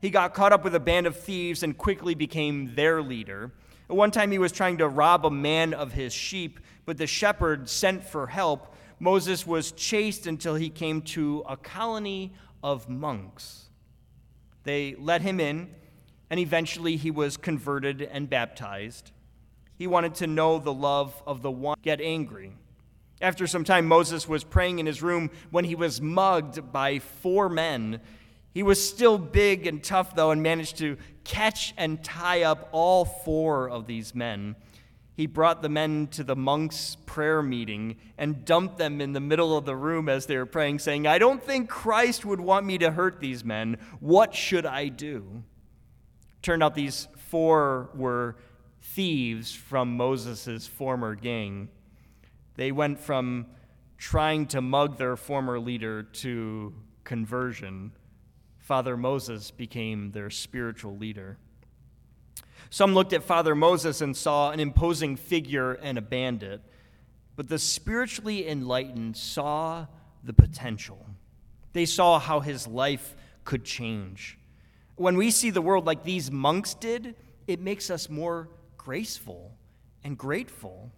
He 0.00 0.10
got 0.10 0.34
caught 0.34 0.52
up 0.52 0.62
with 0.62 0.74
a 0.74 0.80
band 0.80 1.06
of 1.06 1.16
thieves 1.16 1.62
and 1.62 1.76
quickly 1.76 2.14
became 2.14 2.74
their 2.76 3.02
leader. 3.02 3.50
At 3.90 3.96
one 3.96 4.10
time, 4.10 4.30
he 4.30 4.38
was 4.38 4.52
trying 4.52 4.78
to 4.78 4.88
rob 4.88 5.26
a 5.26 5.30
man 5.30 5.74
of 5.74 5.92
his 5.92 6.12
sheep, 6.12 6.60
but 6.84 6.98
the 6.98 7.06
shepherd 7.06 7.68
sent 7.68 8.04
for 8.04 8.26
help. 8.26 8.76
Moses 9.00 9.46
was 9.46 9.72
chased 9.72 10.26
until 10.26 10.54
he 10.54 10.70
came 10.70 11.02
to 11.02 11.44
a 11.48 11.56
colony 11.56 12.32
of 12.62 12.88
monks. 12.88 13.68
They 14.64 14.94
let 14.98 15.22
him 15.22 15.40
in, 15.40 15.70
and 16.30 16.38
eventually 16.40 16.96
he 16.96 17.10
was 17.10 17.36
converted 17.36 18.02
and 18.02 18.28
baptized. 18.28 19.12
He 19.76 19.86
wanted 19.86 20.16
to 20.16 20.26
know 20.26 20.58
the 20.58 20.72
love 20.72 21.22
of 21.26 21.42
the 21.42 21.50
one, 21.50 21.76
get 21.82 22.00
angry. 22.00 22.52
After 23.20 23.46
some 23.46 23.64
time, 23.64 23.86
Moses 23.86 24.28
was 24.28 24.44
praying 24.44 24.78
in 24.78 24.86
his 24.86 25.02
room 25.02 25.30
when 25.50 25.64
he 25.64 25.74
was 25.74 26.00
mugged 26.00 26.72
by 26.72 26.98
four 26.98 27.48
men. 27.48 28.00
He 28.52 28.62
was 28.62 28.86
still 28.86 29.18
big 29.18 29.66
and 29.66 29.82
tough, 29.82 30.14
though, 30.14 30.30
and 30.30 30.42
managed 30.42 30.78
to 30.78 30.96
catch 31.24 31.74
and 31.76 32.02
tie 32.02 32.42
up 32.42 32.68
all 32.72 33.04
four 33.04 33.68
of 33.68 33.86
these 33.86 34.14
men 34.14 34.56
he 35.18 35.26
brought 35.26 35.62
the 35.62 35.68
men 35.68 36.06
to 36.06 36.22
the 36.22 36.36
monks' 36.36 36.96
prayer 37.04 37.42
meeting 37.42 37.96
and 38.16 38.44
dumped 38.44 38.78
them 38.78 39.00
in 39.00 39.14
the 39.14 39.20
middle 39.20 39.58
of 39.58 39.64
the 39.64 39.74
room 39.74 40.08
as 40.08 40.26
they 40.26 40.36
were 40.36 40.46
praying, 40.46 40.78
saying, 40.78 41.08
I 41.08 41.18
don't 41.18 41.42
think 41.42 41.68
Christ 41.68 42.24
would 42.24 42.38
want 42.38 42.64
me 42.64 42.78
to 42.78 42.92
hurt 42.92 43.18
these 43.18 43.44
men. 43.44 43.78
What 43.98 44.32
should 44.32 44.64
I 44.64 44.86
do? 44.86 45.42
Turned 46.40 46.62
out 46.62 46.76
these 46.76 47.08
four 47.16 47.90
were 47.96 48.36
thieves 48.80 49.52
from 49.52 49.96
Moses' 49.96 50.68
former 50.68 51.16
gang. 51.16 51.68
They 52.54 52.70
went 52.70 53.00
from 53.00 53.46
trying 53.96 54.46
to 54.46 54.60
mug 54.60 54.98
their 54.98 55.16
former 55.16 55.58
leader 55.58 56.04
to 56.04 56.72
conversion. 57.02 57.90
Father 58.60 58.96
Moses 58.96 59.50
became 59.50 60.12
their 60.12 60.30
spiritual 60.30 60.96
leader. 60.96 61.38
Some 62.70 62.94
looked 62.94 63.12
at 63.12 63.22
Father 63.22 63.54
Moses 63.54 64.00
and 64.00 64.16
saw 64.16 64.50
an 64.50 64.60
imposing 64.60 65.16
figure 65.16 65.74
and 65.74 65.96
a 65.96 66.02
bandit, 66.02 66.60
but 67.36 67.48
the 67.48 67.58
spiritually 67.58 68.48
enlightened 68.48 69.16
saw 69.16 69.86
the 70.22 70.32
potential. 70.32 71.06
They 71.72 71.86
saw 71.86 72.18
how 72.18 72.40
his 72.40 72.66
life 72.66 73.14
could 73.44 73.64
change. 73.64 74.38
When 74.96 75.16
we 75.16 75.30
see 75.30 75.50
the 75.50 75.62
world 75.62 75.86
like 75.86 76.04
these 76.04 76.30
monks 76.30 76.74
did, 76.74 77.14
it 77.46 77.60
makes 77.60 77.90
us 77.90 78.10
more 78.10 78.48
graceful 78.76 79.52
and 80.04 80.18
grateful. 80.18 80.90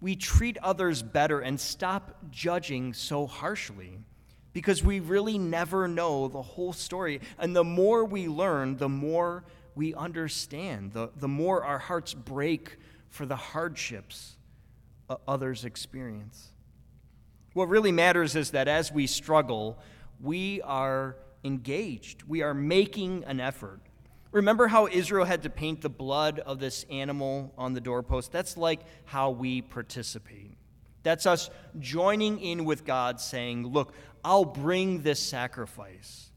We 0.00 0.16
treat 0.16 0.58
others 0.58 1.02
better 1.02 1.40
and 1.40 1.60
stop 1.60 2.16
judging 2.30 2.94
so 2.94 3.26
harshly 3.26 3.98
because 4.52 4.82
we 4.82 5.00
really 5.00 5.38
never 5.38 5.86
know 5.86 6.28
the 6.28 6.42
whole 6.42 6.72
story. 6.72 7.20
And 7.38 7.54
the 7.54 7.64
more 7.64 8.04
we 8.04 8.28
learn, 8.28 8.76
the 8.76 8.88
more 8.88 9.44
we 9.74 9.94
understand, 9.94 10.92
the, 10.92 11.10
the 11.16 11.28
more 11.28 11.64
our 11.64 11.78
hearts 11.78 12.14
break 12.14 12.76
for 13.08 13.26
the 13.26 13.36
hardships 13.36 14.36
others 15.26 15.64
experience. 15.64 16.52
What 17.54 17.68
really 17.68 17.92
matters 17.92 18.36
is 18.36 18.50
that 18.50 18.68
as 18.68 18.92
we 18.92 19.06
struggle, 19.06 19.78
we 20.20 20.60
are 20.62 21.16
engaged, 21.44 22.22
we 22.24 22.42
are 22.42 22.54
making 22.54 23.24
an 23.24 23.40
effort. 23.40 23.80
Remember 24.30 24.68
how 24.68 24.86
Israel 24.86 25.24
had 25.24 25.42
to 25.44 25.50
paint 25.50 25.80
the 25.80 25.88
blood 25.88 26.38
of 26.40 26.60
this 26.60 26.84
animal 26.90 27.52
on 27.56 27.72
the 27.72 27.80
doorpost? 27.80 28.30
That's 28.30 28.56
like 28.56 28.80
how 29.06 29.30
we 29.30 29.62
participate. 29.62 30.52
That's 31.02 31.24
us 31.24 31.48
joining 31.78 32.38
in 32.40 32.66
with 32.66 32.84
God, 32.84 33.20
saying, 33.20 33.66
Look, 33.66 33.94
I'll 34.22 34.44
bring 34.44 35.02
this 35.02 35.20
sacrifice. 35.20 36.27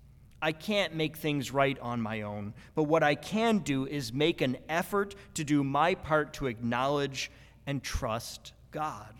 I 0.41 0.51
can't 0.51 0.95
make 0.95 1.17
things 1.17 1.51
right 1.51 1.77
on 1.79 2.01
my 2.01 2.21
own, 2.21 2.53
but 2.73 2.83
what 2.83 3.03
I 3.03 3.15
can 3.15 3.59
do 3.59 3.85
is 3.85 4.11
make 4.11 4.41
an 4.41 4.57
effort 4.67 5.13
to 5.35 5.43
do 5.43 5.63
my 5.63 5.93
part 5.95 6.33
to 6.35 6.47
acknowledge 6.47 7.29
and 7.67 7.83
trust 7.83 8.53
God. 8.71 9.13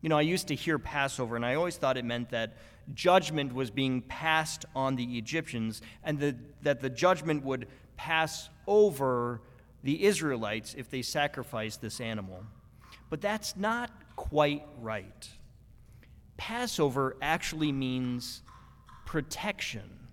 You 0.00 0.08
know, 0.08 0.18
I 0.18 0.22
used 0.22 0.48
to 0.48 0.56
hear 0.56 0.80
Passover, 0.80 1.36
and 1.36 1.46
I 1.46 1.54
always 1.54 1.76
thought 1.76 1.96
it 1.96 2.04
meant 2.04 2.30
that 2.30 2.56
judgment 2.92 3.54
was 3.54 3.70
being 3.70 4.02
passed 4.02 4.64
on 4.74 4.96
the 4.96 5.16
Egyptians, 5.16 5.80
and 6.02 6.18
the, 6.18 6.34
that 6.62 6.80
the 6.80 6.90
judgment 6.90 7.44
would 7.44 7.68
pass 7.96 8.48
over 8.66 9.40
the 9.84 10.04
Israelites 10.04 10.74
if 10.76 10.90
they 10.90 11.02
sacrificed 11.02 11.80
this 11.80 12.00
animal. 12.00 12.44
But 13.10 13.20
that's 13.20 13.56
not 13.56 13.90
quite 14.16 14.66
right. 14.80 15.28
Passover 16.36 17.16
actually 17.22 17.70
means 17.70 18.42
protection. 19.04 20.08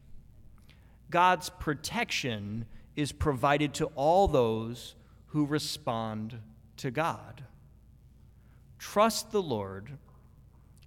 God's 1.09 1.49
protection 1.49 2.65
is 2.95 3.11
provided 3.11 3.73
to 3.75 3.85
all 3.95 4.27
those 4.27 4.95
who 5.27 5.45
respond 5.45 6.39
to 6.77 6.91
God. 6.91 7.43
Trust 8.77 9.31
the 9.31 9.41
Lord, 9.41 9.97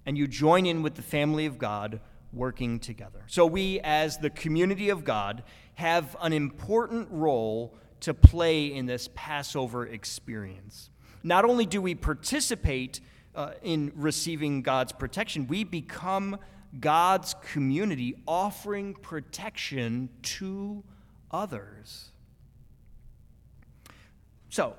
and 0.05 0.17
you 0.17 0.27
join 0.27 0.65
in 0.65 0.81
with 0.81 0.95
the 0.95 1.01
family 1.01 1.45
of 1.45 1.57
God 1.57 1.99
working 2.31 2.79
together. 2.79 3.23
So, 3.27 3.45
we, 3.45 3.79
as 3.81 4.17
the 4.17 4.29
community 4.29 4.89
of 4.89 5.03
God, 5.03 5.43
have 5.75 6.15
an 6.21 6.33
important 6.33 7.07
role 7.11 7.75
to 8.01 8.13
play 8.13 8.73
in 8.73 8.85
this 8.85 9.09
Passover 9.13 9.85
experience. 9.87 10.89
Not 11.23 11.45
only 11.45 11.65
do 11.65 11.81
we 11.81 11.95
participate 11.95 12.99
uh, 13.35 13.51
in 13.61 13.91
receiving 13.95 14.61
God's 14.61 14.91
protection, 14.91 15.47
we 15.47 15.63
become 15.63 16.37
God's 16.79 17.35
community 17.51 18.15
offering 18.27 18.93
protection 18.93 20.09
to 20.23 20.83
others. 21.31 22.09
So, 24.49 24.75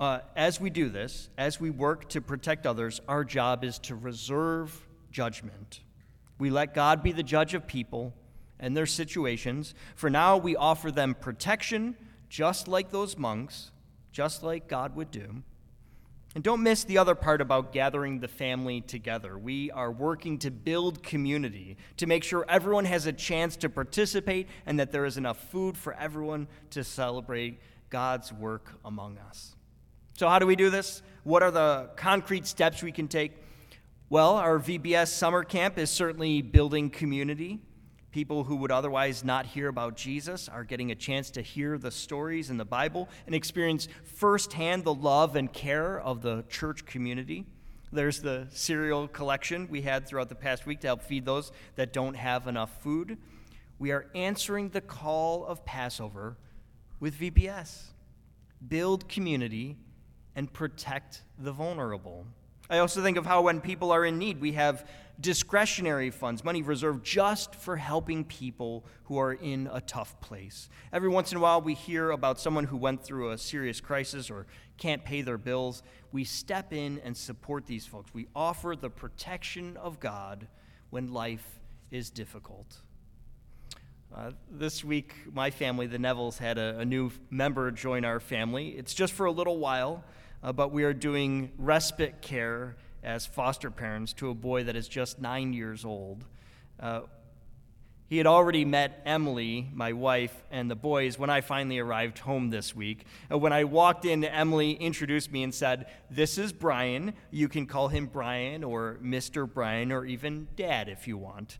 uh, 0.00 0.20
as 0.34 0.60
we 0.60 0.70
do 0.70 0.88
this, 0.88 1.28
as 1.38 1.60
we 1.60 1.70
work 1.70 2.08
to 2.10 2.20
protect 2.20 2.66
others, 2.66 3.00
our 3.08 3.24
job 3.24 3.64
is 3.64 3.78
to 3.80 3.94
reserve 3.94 4.86
judgment. 5.10 5.80
We 6.38 6.50
let 6.50 6.74
God 6.74 7.02
be 7.02 7.12
the 7.12 7.22
judge 7.22 7.54
of 7.54 7.66
people 7.66 8.12
and 8.58 8.76
their 8.76 8.86
situations. 8.86 9.74
For 9.94 10.10
now, 10.10 10.36
we 10.36 10.56
offer 10.56 10.90
them 10.90 11.14
protection, 11.14 11.96
just 12.28 12.66
like 12.66 12.90
those 12.90 13.16
monks, 13.16 13.70
just 14.10 14.42
like 14.42 14.68
God 14.68 14.96
would 14.96 15.10
do. 15.10 15.42
And 16.34 16.42
don't 16.42 16.62
miss 16.64 16.82
the 16.82 16.98
other 16.98 17.14
part 17.14 17.40
about 17.40 17.72
gathering 17.72 18.18
the 18.18 18.26
family 18.26 18.80
together. 18.80 19.38
We 19.38 19.70
are 19.70 19.92
working 19.92 20.38
to 20.40 20.50
build 20.50 21.02
community, 21.02 21.76
to 21.98 22.06
make 22.06 22.24
sure 22.24 22.44
everyone 22.48 22.86
has 22.86 23.06
a 23.06 23.12
chance 23.12 23.56
to 23.58 23.68
participate 23.68 24.48
and 24.66 24.80
that 24.80 24.90
there 24.90 25.04
is 25.04 25.16
enough 25.16 25.38
food 25.50 25.78
for 25.78 25.94
everyone 25.94 26.48
to 26.70 26.82
celebrate 26.82 27.60
God's 27.88 28.32
work 28.32 28.72
among 28.84 29.18
us. 29.18 29.54
So, 30.16 30.28
how 30.28 30.40
do 30.40 30.46
we 30.46 30.56
do 30.56 30.70
this? 30.70 31.02
What 31.22 31.44
are 31.44 31.52
the 31.52 31.90
concrete 31.94 32.46
steps 32.46 32.82
we 32.82 32.90
can 32.90 33.06
take? 33.06 33.32
Well, 34.10 34.34
our 34.34 34.58
VBS 34.58 35.08
summer 35.08 35.44
camp 35.44 35.78
is 35.78 35.90
certainly 35.90 36.42
building 36.42 36.90
community. 36.90 37.60
People 38.14 38.44
who 38.44 38.54
would 38.54 38.70
otherwise 38.70 39.24
not 39.24 39.44
hear 39.44 39.66
about 39.66 39.96
Jesus 39.96 40.48
are 40.48 40.62
getting 40.62 40.92
a 40.92 40.94
chance 40.94 41.30
to 41.32 41.42
hear 41.42 41.76
the 41.76 41.90
stories 41.90 42.48
in 42.48 42.58
the 42.58 42.64
Bible 42.64 43.08
and 43.26 43.34
experience 43.34 43.88
firsthand 44.04 44.84
the 44.84 44.94
love 44.94 45.34
and 45.34 45.52
care 45.52 45.98
of 45.98 46.22
the 46.22 46.44
church 46.48 46.86
community. 46.86 47.44
There's 47.90 48.20
the 48.20 48.46
cereal 48.50 49.08
collection 49.08 49.66
we 49.68 49.82
had 49.82 50.06
throughout 50.06 50.28
the 50.28 50.36
past 50.36 50.64
week 50.64 50.78
to 50.82 50.86
help 50.86 51.02
feed 51.02 51.24
those 51.24 51.50
that 51.74 51.92
don't 51.92 52.14
have 52.14 52.46
enough 52.46 52.80
food. 52.84 53.18
We 53.80 53.90
are 53.90 54.06
answering 54.14 54.68
the 54.68 54.80
call 54.80 55.44
of 55.44 55.64
Passover 55.64 56.36
with 57.00 57.18
VBS 57.18 57.86
build 58.68 59.08
community 59.08 59.76
and 60.36 60.52
protect 60.52 61.24
the 61.36 61.50
vulnerable. 61.50 62.28
I 62.70 62.78
also 62.78 63.02
think 63.02 63.16
of 63.16 63.26
how 63.26 63.42
when 63.42 63.60
people 63.60 63.92
are 63.92 64.04
in 64.04 64.18
need, 64.18 64.40
we 64.40 64.52
have 64.52 64.86
discretionary 65.20 66.10
funds, 66.10 66.42
money 66.42 66.62
reserved 66.62 67.04
just 67.04 67.54
for 67.54 67.76
helping 67.76 68.24
people 68.24 68.84
who 69.04 69.18
are 69.18 69.34
in 69.34 69.68
a 69.72 69.80
tough 69.80 70.18
place. 70.20 70.68
Every 70.92 71.08
once 71.08 71.30
in 71.30 71.38
a 71.38 71.40
while, 71.40 71.60
we 71.60 71.74
hear 71.74 72.10
about 72.10 72.40
someone 72.40 72.64
who 72.64 72.76
went 72.76 73.02
through 73.04 73.30
a 73.30 73.38
serious 73.38 73.80
crisis 73.80 74.30
or 74.30 74.46
can't 74.78 75.04
pay 75.04 75.22
their 75.22 75.38
bills. 75.38 75.82
We 76.10 76.24
step 76.24 76.72
in 76.72 77.00
and 77.04 77.16
support 77.16 77.66
these 77.66 77.86
folks. 77.86 78.12
We 78.12 78.28
offer 78.34 78.74
the 78.74 78.90
protection 78.90 79.76
of 79.76 80.00
God 80.00 80.48
when 80.90 81.12
life 81.12 81.60
is 81.90 82.10
difficult. 82.10 82.78
Uh, 84.14 84.30
this 84.50 84.84
week, 84.84 85.12
my 85.32 85.50
family, 85.50 85.86
the 85.86 85.98
Nevilles, 85.98 86.38
had 86.38 86.56
a, 86.56 86.78
a, 86.78 86.84
new 86.84 87.10
member 87.30 87.72
join 87.72 88.04
our 88.04 88.20
family. 88.20 88.68
It's 88.68 88.94
just 88.94 89.12
for 89.12 89.26
a 89.26 89.32
little 89.32 89.58
while, 89.58 90.04
uh, 90.44 90.52
but 90.52 90.70
we 90.70 90.84
are 90.84 90.92
doing 90.92 91.50
respite 91.56 92.20
care 92.20 92.76
as 93.02 93.26
foster 93.26 93.70
parents 93.70 94.12
to 94.12 94.28
a 94.28 94.34
boy 94.34 94.62
that 94.64 94.76
is 94.76 94.86
just 94.86 95.20
nine 95.20 95.54
years 95.54 95.84
old. 95.84 96.24
Uh, 96.78 97.00
he 98.06 98.18
had 98.18 98.26
already 98.26 98.66
met 98.66 99.00
Emily, 99.06 99.70
my 99.72 99.94
wife, 99.94 100.44
and 100.50 100.70
the 100.70 100.76
boys 100.76 101.18
when 101.18 101.30
I 101.30 101.40
finally 101.40 101.78
arrived 101.78 102.18
home 102.18 102.50
this 102.50 102.76
week. 102.76 103.06
Uh, 103.32 103.38
when 103.38 103.54
I 103.54 103.64
walked 103.64 104.04
in, 104.04 104.22
Emily 104.22 104.72
introduced 104.72 105.32
me 105.32 105.42
and 105.42 105.54
said, 105.54 105.86
This 106.10 106.36
is 106.36 106.52
Brian. 106.52 107.14
You 107.30 107.48
can 107.48 107.66
call 107.66 107.88
him 107.88 108.06
Brian 108.06 108.62
or 108.62 108.98
Mr. 109.02 109.50
Brian 109.52 109.90
or 109.90 110.04
even 110.04 110.48
Dad 110.56 110.90
if 110.90 111.08
you 111.08 111.16
want. 111.16 111.58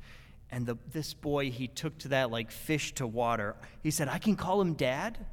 And 0.50 0.66
the, 0.66 0.76
this 0.92 1.14
boy, 1.14 1.50
he 1.50 1.68
took 1.68 1.96
to 1.98 2.08
that 2.08 2.30
like 2.30 2.50
fish 2.50 2.92
to 2.96 3.06
water. 3.06 3.56
He 3.82 3.90
said, 3.90 4.08
I 4.08 4.18
can 4.18 4.36
call 4.36 4.60
him 4.60 4.74
Dad? 4.74 5.24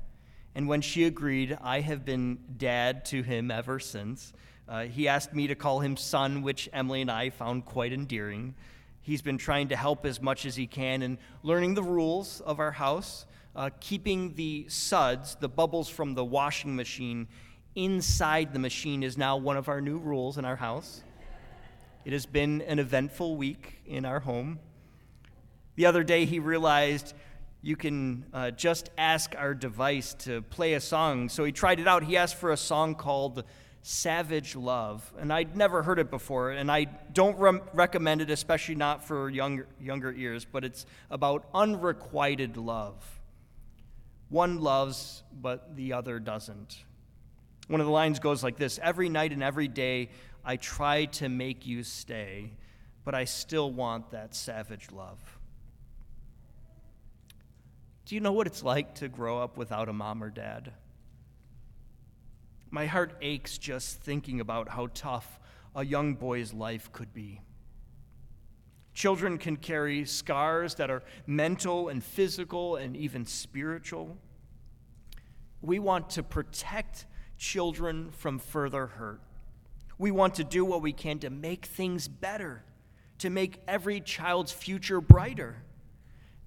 And 0.56 0.68
when 0.68 0.82
she 0.82 1.06
agreed, 1.06 1.58
I 1.62 1.80
have 1.82 2.04
been 2.04 2.40
Dad 2.58 3.06
to 3.06 3.24
him 3.24 3.52
ever 3.52 3.80
since. 3.80 4.34
Uh, 4.68 4.84
he 4.84 5.08
asked 5.08 5.34
me 5.34 5.48
to 5.48 5.56
call 5.56 5.80
him 5.80 5.98
son, 5.98 6.42
which 6.42 6.70
Emily 6.74 7.02
and 7.02 7.12
I 7.12 7.30
found 7.30 7.66
quite 7.66 7.94
endearing. 7.94 8.56
He's 9.02 9.22
been 9.22 9.38
trying 9.38 9.70
to 9.70 9.76
help 9.76 10.06
as 10.06 10.22
much 10.22 10.46
as 10.46 10.56
he 10.56 10.68
can 10.68 11.02
in 11.02 11.18
learning 11.44 11.74
the 11.74 11.84
rules 11.84 12.42
of 12.42 12.60
our 12.60 12.72
house, 12.72 13.26
uh, 13.56 13.70
keeping 13.80 14.34
the 14.36 14.66
suds, 14.70 15.36
the 15.36 15.50
bubbles 15.50 15.90
from 15.90 16.14
the 16.14 16.24
washing 16.24 16.76
machine, 16.76 17.28
inside 17.76 18.54
the 18.54 18.60
machine 18.60 19.04
is 19.04 19.18
now 19.18 19.38
one 19.38 19.58
of 19.58 19.70
our 19.70 19.82
new 19.82 19.98
rules 19.98 20.38
in 20.38 20.46
our 20.46 20.56
house. 20.56 21.04
It 22.04 22.14
has 22.14 22.26
been 22.26 22.62
an 22.64 22.80
eventful 22.80 23.38
week 23.38 23.82
in 23.86 24.06
our 24.06 24.20
home. 24.20 24.60
The 25.76 25.86
other 25.86 26.04
day, 26.04 26.26
he 26.26 26.40
realized 26.40 27.14
you 27.62 27.76
can 27.76 28.26
uh, 28.34 28.52
just 28.52 28.90
ask 28.98 29.36
our 29.38 29.54
device 29.54 30.16
to 30.16 30.42
play 30.44 30.74
a 30.74 30.82
song. 30.82 31.30
So 31.30 31.44
he 31.44 31.52
tried 31.52 31.80
it 31.80 31.88
out. 31.88 32.04
He 32.04 32.18
asked 32.18 32.36
for 32.36 32.52
a 32.52 32.58
song 32.58 32.96
called 32.96 33.44
Savage 33.84 34.56
Love. 34.56 35.12
And 35.20 35.32
I'd 35.32 35.56
never 35.56 35.84
heard 35.84 36.00
it 36.00 36.10
before, 36.10 36.52
and 36.52 36.72
I 36.72 36.86
don't 37.14 37.38
re- 37.38 37.62
recommend 37.74 38.22
it, 38.22 38.30
especially 38.30 38.76
not 38.76 39.04
for 39.04 39.30
younger, 39.30 39.68
younger 39.80 40.12
ears, 40.12 40.46
but 40.46 40.64
it's 40.64 40.86
about 41.10 41.48
unrequited 41.54 42.58
love. 42.58 43.04
One 44.30 44.62
loves, 44.62 45.24
but 45.32 45.76
the 45.76 45.94
other 45.94 46.20
doesn't. 46.20 46.84
One 47.68 47.80
of 47.80 47.86
the 47.86 47.94
lines 47.94 48.20
goes 48.20 48.44
like 48.44 48.58
this 48.58 48.80
Every 48.82 49.10
night 49.10 49.32
and 49.34 49.44
every 49.44 49.68
day, 49.68 50.10
I 50.44 50.56
try 50.56 51.06
to 51.06 51.30
make 51.30 51.68
you 51.68 51.84
stay, 51.84 52.54
but 53.04 53.14
I 53.14 53.26
still 53.26 53.72
want 53.72 54.12
that 54.12 54.34
savage 54.34 54.88
love. 54.92 55.20
Do 58.12 58.16
you 58.16 58.20
know 58.20 58.34
what 58.34 58.46
it's 58.46 58.62
like 58.62 58.96
to 58.96 59.08
grow 59.08 59.40
up 59.40 59.56
without 59.56 59.88
a 59.88 59.94
mom 59.94 60.22
or 60.22 60.30
dad? 60.30 60.74
My 62.70 62.86
heart 62.86 63.14
aches 63.22 63.58
just 63.58 64.02
thinking 64.02 64.42
about 64.42 64.68
how 64.68 64.90
tough 64.94 65.40
a 65.74 65.86
young 65.86 66.16
boy's 66.16 66.52
life 66.52 66.92
could 66.92 67.14
be. 67.14 67.40
Children 68.94 69.38
can 69.38 69.56
carry 69.56 70.04
scars 70.04 70.76
that 70.76 70.92
are 70.92 71.04
mental 71.26 71.88
and 71.88 72.04
physical 72.04 72.76
and 72.76 72.98
even 72.98 73.26
spiritual. 73.26 74.18
We 75.62 75.80
want 75.80 76.10
to 76.10 76.22
protect 76.22 77.06
children 77.38 78.12
from 78.12 78.40
further 78.40 78.88
hurt. 78.88 79.22
We 79.98 80.12
want 80.12 80.36
to 80.36 80.44
do 80.44 80.66
what 80.66 80.82
we 80.82 80.92
can 80.92 81.20
to 81.20 81.30
make 81.30 81.66
things 81.66 82.10
better, 82.10 82.66
to 83.20 83.30
make 83.30 83.62
every 83.70 84.02
child's 84.02 84.52
future 84.52 85.00
brighter. 85.00 85.64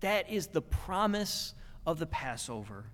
That 0.04 0.28
is 0.28 0.48
the 0.48 0.60
promise 0.60 1.54
of 1.86 1.98
the 1.98 2.04
Passover 2.04 2.84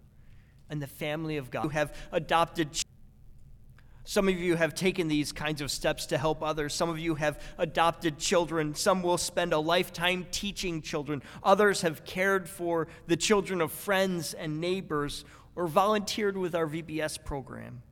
and 0.68 0.81
the 0.81 0.87
family 0.87 1.38
of 1.38 1.51
God 1.51 1.62
who 1.62 1.70
have 1.70 1.92
adopted. 2.12 2.68
Some 4.05 4.29
of 4.29 4.38
you 4.38 4.55
have 4.55 4.77
taken 4.77 5.09
these 5.09 5.33
kinds 5.33 5.61
of 5.61 5.73
steps 5.73 6.07
to 6.07 6.18
help 6.18 6.40
others. 6.40 6.73
Some 6.73 6.88
of 6.88 7.01
you 7.01 7.16
have 7.16 7.42
adopted 7.59 8.20
children. 8.20 8.77
Some 8.77 9.03
will 9.03 9.18
spend 9.18 9.53
a 9.53 9.59
lifetime 9.59 10.25
teaching 10.31 10.83
children. 10.83 11.20
Others 11.42 11.83
have 11.83 12.05
cared 12.05 12.49
for 12.49 12.87
the 13.09 13.16
children 13.16 13.61
of 13.61 13.73
friends 13.73 14.33
and 14.33 14.61
neighbors 14.61 15.25
or 15.57 15.66
volunteered 15.66 16.37
with 16.37 16.55
our 16.55 16.68
VBS 16.68 17.25
program. 17.25 17.83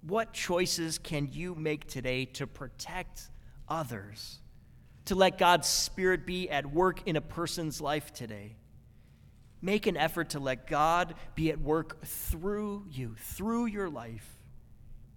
What 0.00 0.32
choices 0.32 0.96
can 0.96 1.28
you 1.32 1.56
make 1.56 1.88
today 1.88 2.26
to 2.26 2.46
protect 2.46 3.30
others? 3.68 4.41
To 5.06 5.14
let 5.14 5.38
God's 5.38 5.68
Spirit 5.68 6.26
be 6.26 6.48
at 6.48 6.66
work 6.66 7.06
in 7.06 7.16
a 7.16 7.20
person's 7.20 7.80
life 7.80 8.12
today? 8.12 8.56
Make 9.60 9.86
an 9.86 9.96
effort 9.96 10.30
to 10.30 10.40
let 10.40 10.66
God 10.66 11.14
be 11.34 11.50
at 11.50 11.60
work 11.60 12.04
through 12.04 12.86
you, 12.90 13.14
through 13.18 13.66
your 13.66 13.88
life. 13.88 14.28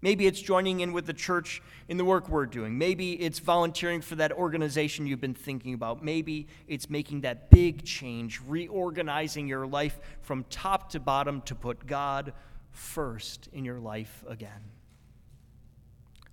Maybe 0.02 0.28
it's 0.28 0.40
joining 0.40 0.82
in 0.82 0.94
with 0.94 1.08
the 1.08 1.14
church 1.14 1.64
in 1.88 1.98
the 1.98 2.06
work 2.06 2.30
we're 2.30 2.46
doing. 2.46 2.78
Maybe 2.78 3.14
it's 3.14 3.40
volunteering 3.40 4.02
for 4.02 4.14
that 4.16 4.32
organization 4.32 5.08
you've 5.08 5.22
been 5.22 5.34
thinking 5.34 5.74
about. 5.74 6.04
Maybe 6.04 6.48
it's 6.68 6.92
making 6.92 7.22
that 7.22 7.50
big 7.50 7.84
change, 7.84 8.40
reorganizing 8.46 9.48
your 9.48 9.66
life 9.66 10.00
from 10.22 10.44
top 10.52 10.92
to 10.92 11.00
bottom 11.00 11.42
to 11.44 11.56
put 11.56 11.88
God 11.88 12.34
first 12.70 13.50
in 13.52 13.66
your 13.66 13.80
life 13.80 14.24
again. 14.28 14.70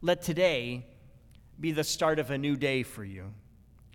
Let 0.03 0.21
today 0.21 0.85
be 1.59 1.73
the 1.73 1.85
start 1.85 2.19
of 2.19 2.31
a 2.31 2.37
new 2.37 2.57
day 2.57 2.83
for 2.83 3.05
you. 3.05 3.33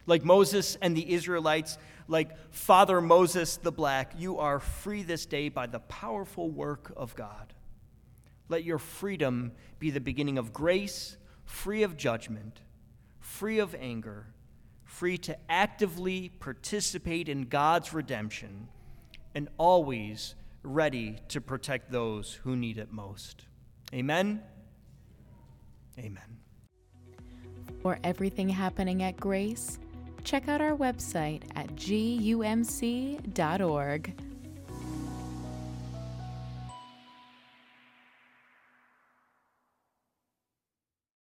Like 0.08 0.26
Moses 0.26 0.78
and 0.82 0.98
the 0.98 1.14
Israelites, 1.14 1.78
like 2.08 2.32
Father 2.52 3.02
Moses 3.02 3.58
the 3.58 3.72
Black, 3.72 4.14
you 4.18 4.40
are 4.40 4.60
free 4.60 5.04
this 5.04 5.26
day 5.26 5.50
by 5.50 5.68
the 5.68 5.80
powerful 5.80 6.50
work 6.50 6.92
of 6.98 7.16
God. 7.16 7.54
Let 8.50 8.64
your 8.64 8.80
freedom 8.80 9.52
be 9.78 9.92
the 9.92 10.00
beginning 10.00 10.38
of 10.38 10.54
grace, 10.54 11.18
free 11.46 11.84
of 11.84 11.98
judgment, 11.98 12.62
free 13.20 13.60
of 13.60 13.76
anger, 13.76 14.28
free 14.86 15.18
to 15.20 15.38
actively 15.50 16.30
participate 16.30 17.28
in 17.28 17.44
God's 17.44 17.94
redemption, 17.94 18.70
and 19.36 19.50
always 19.58 20.36
ready 20.64 21.20
to 21.28 21.42
protect 21.42 21.92
those 21.92 22.34
who 22.44 22.56
need 22.56 22.78
it 22.78 22.92
most. 22.92 23.44
Amen. 23.94 24.42
Amen. 26.00 26.38
For 27.82 28.00
everything 28.04 28.50
happening 28.50 29.04
at 29.04 29.18
Grace, 29.18 29.80
check 30.28 30.50
out 30.50 30.60
our 30.60 30.76
website 30.76 31.42
at 31.56 31.74
gumc.org. 31.78 33.24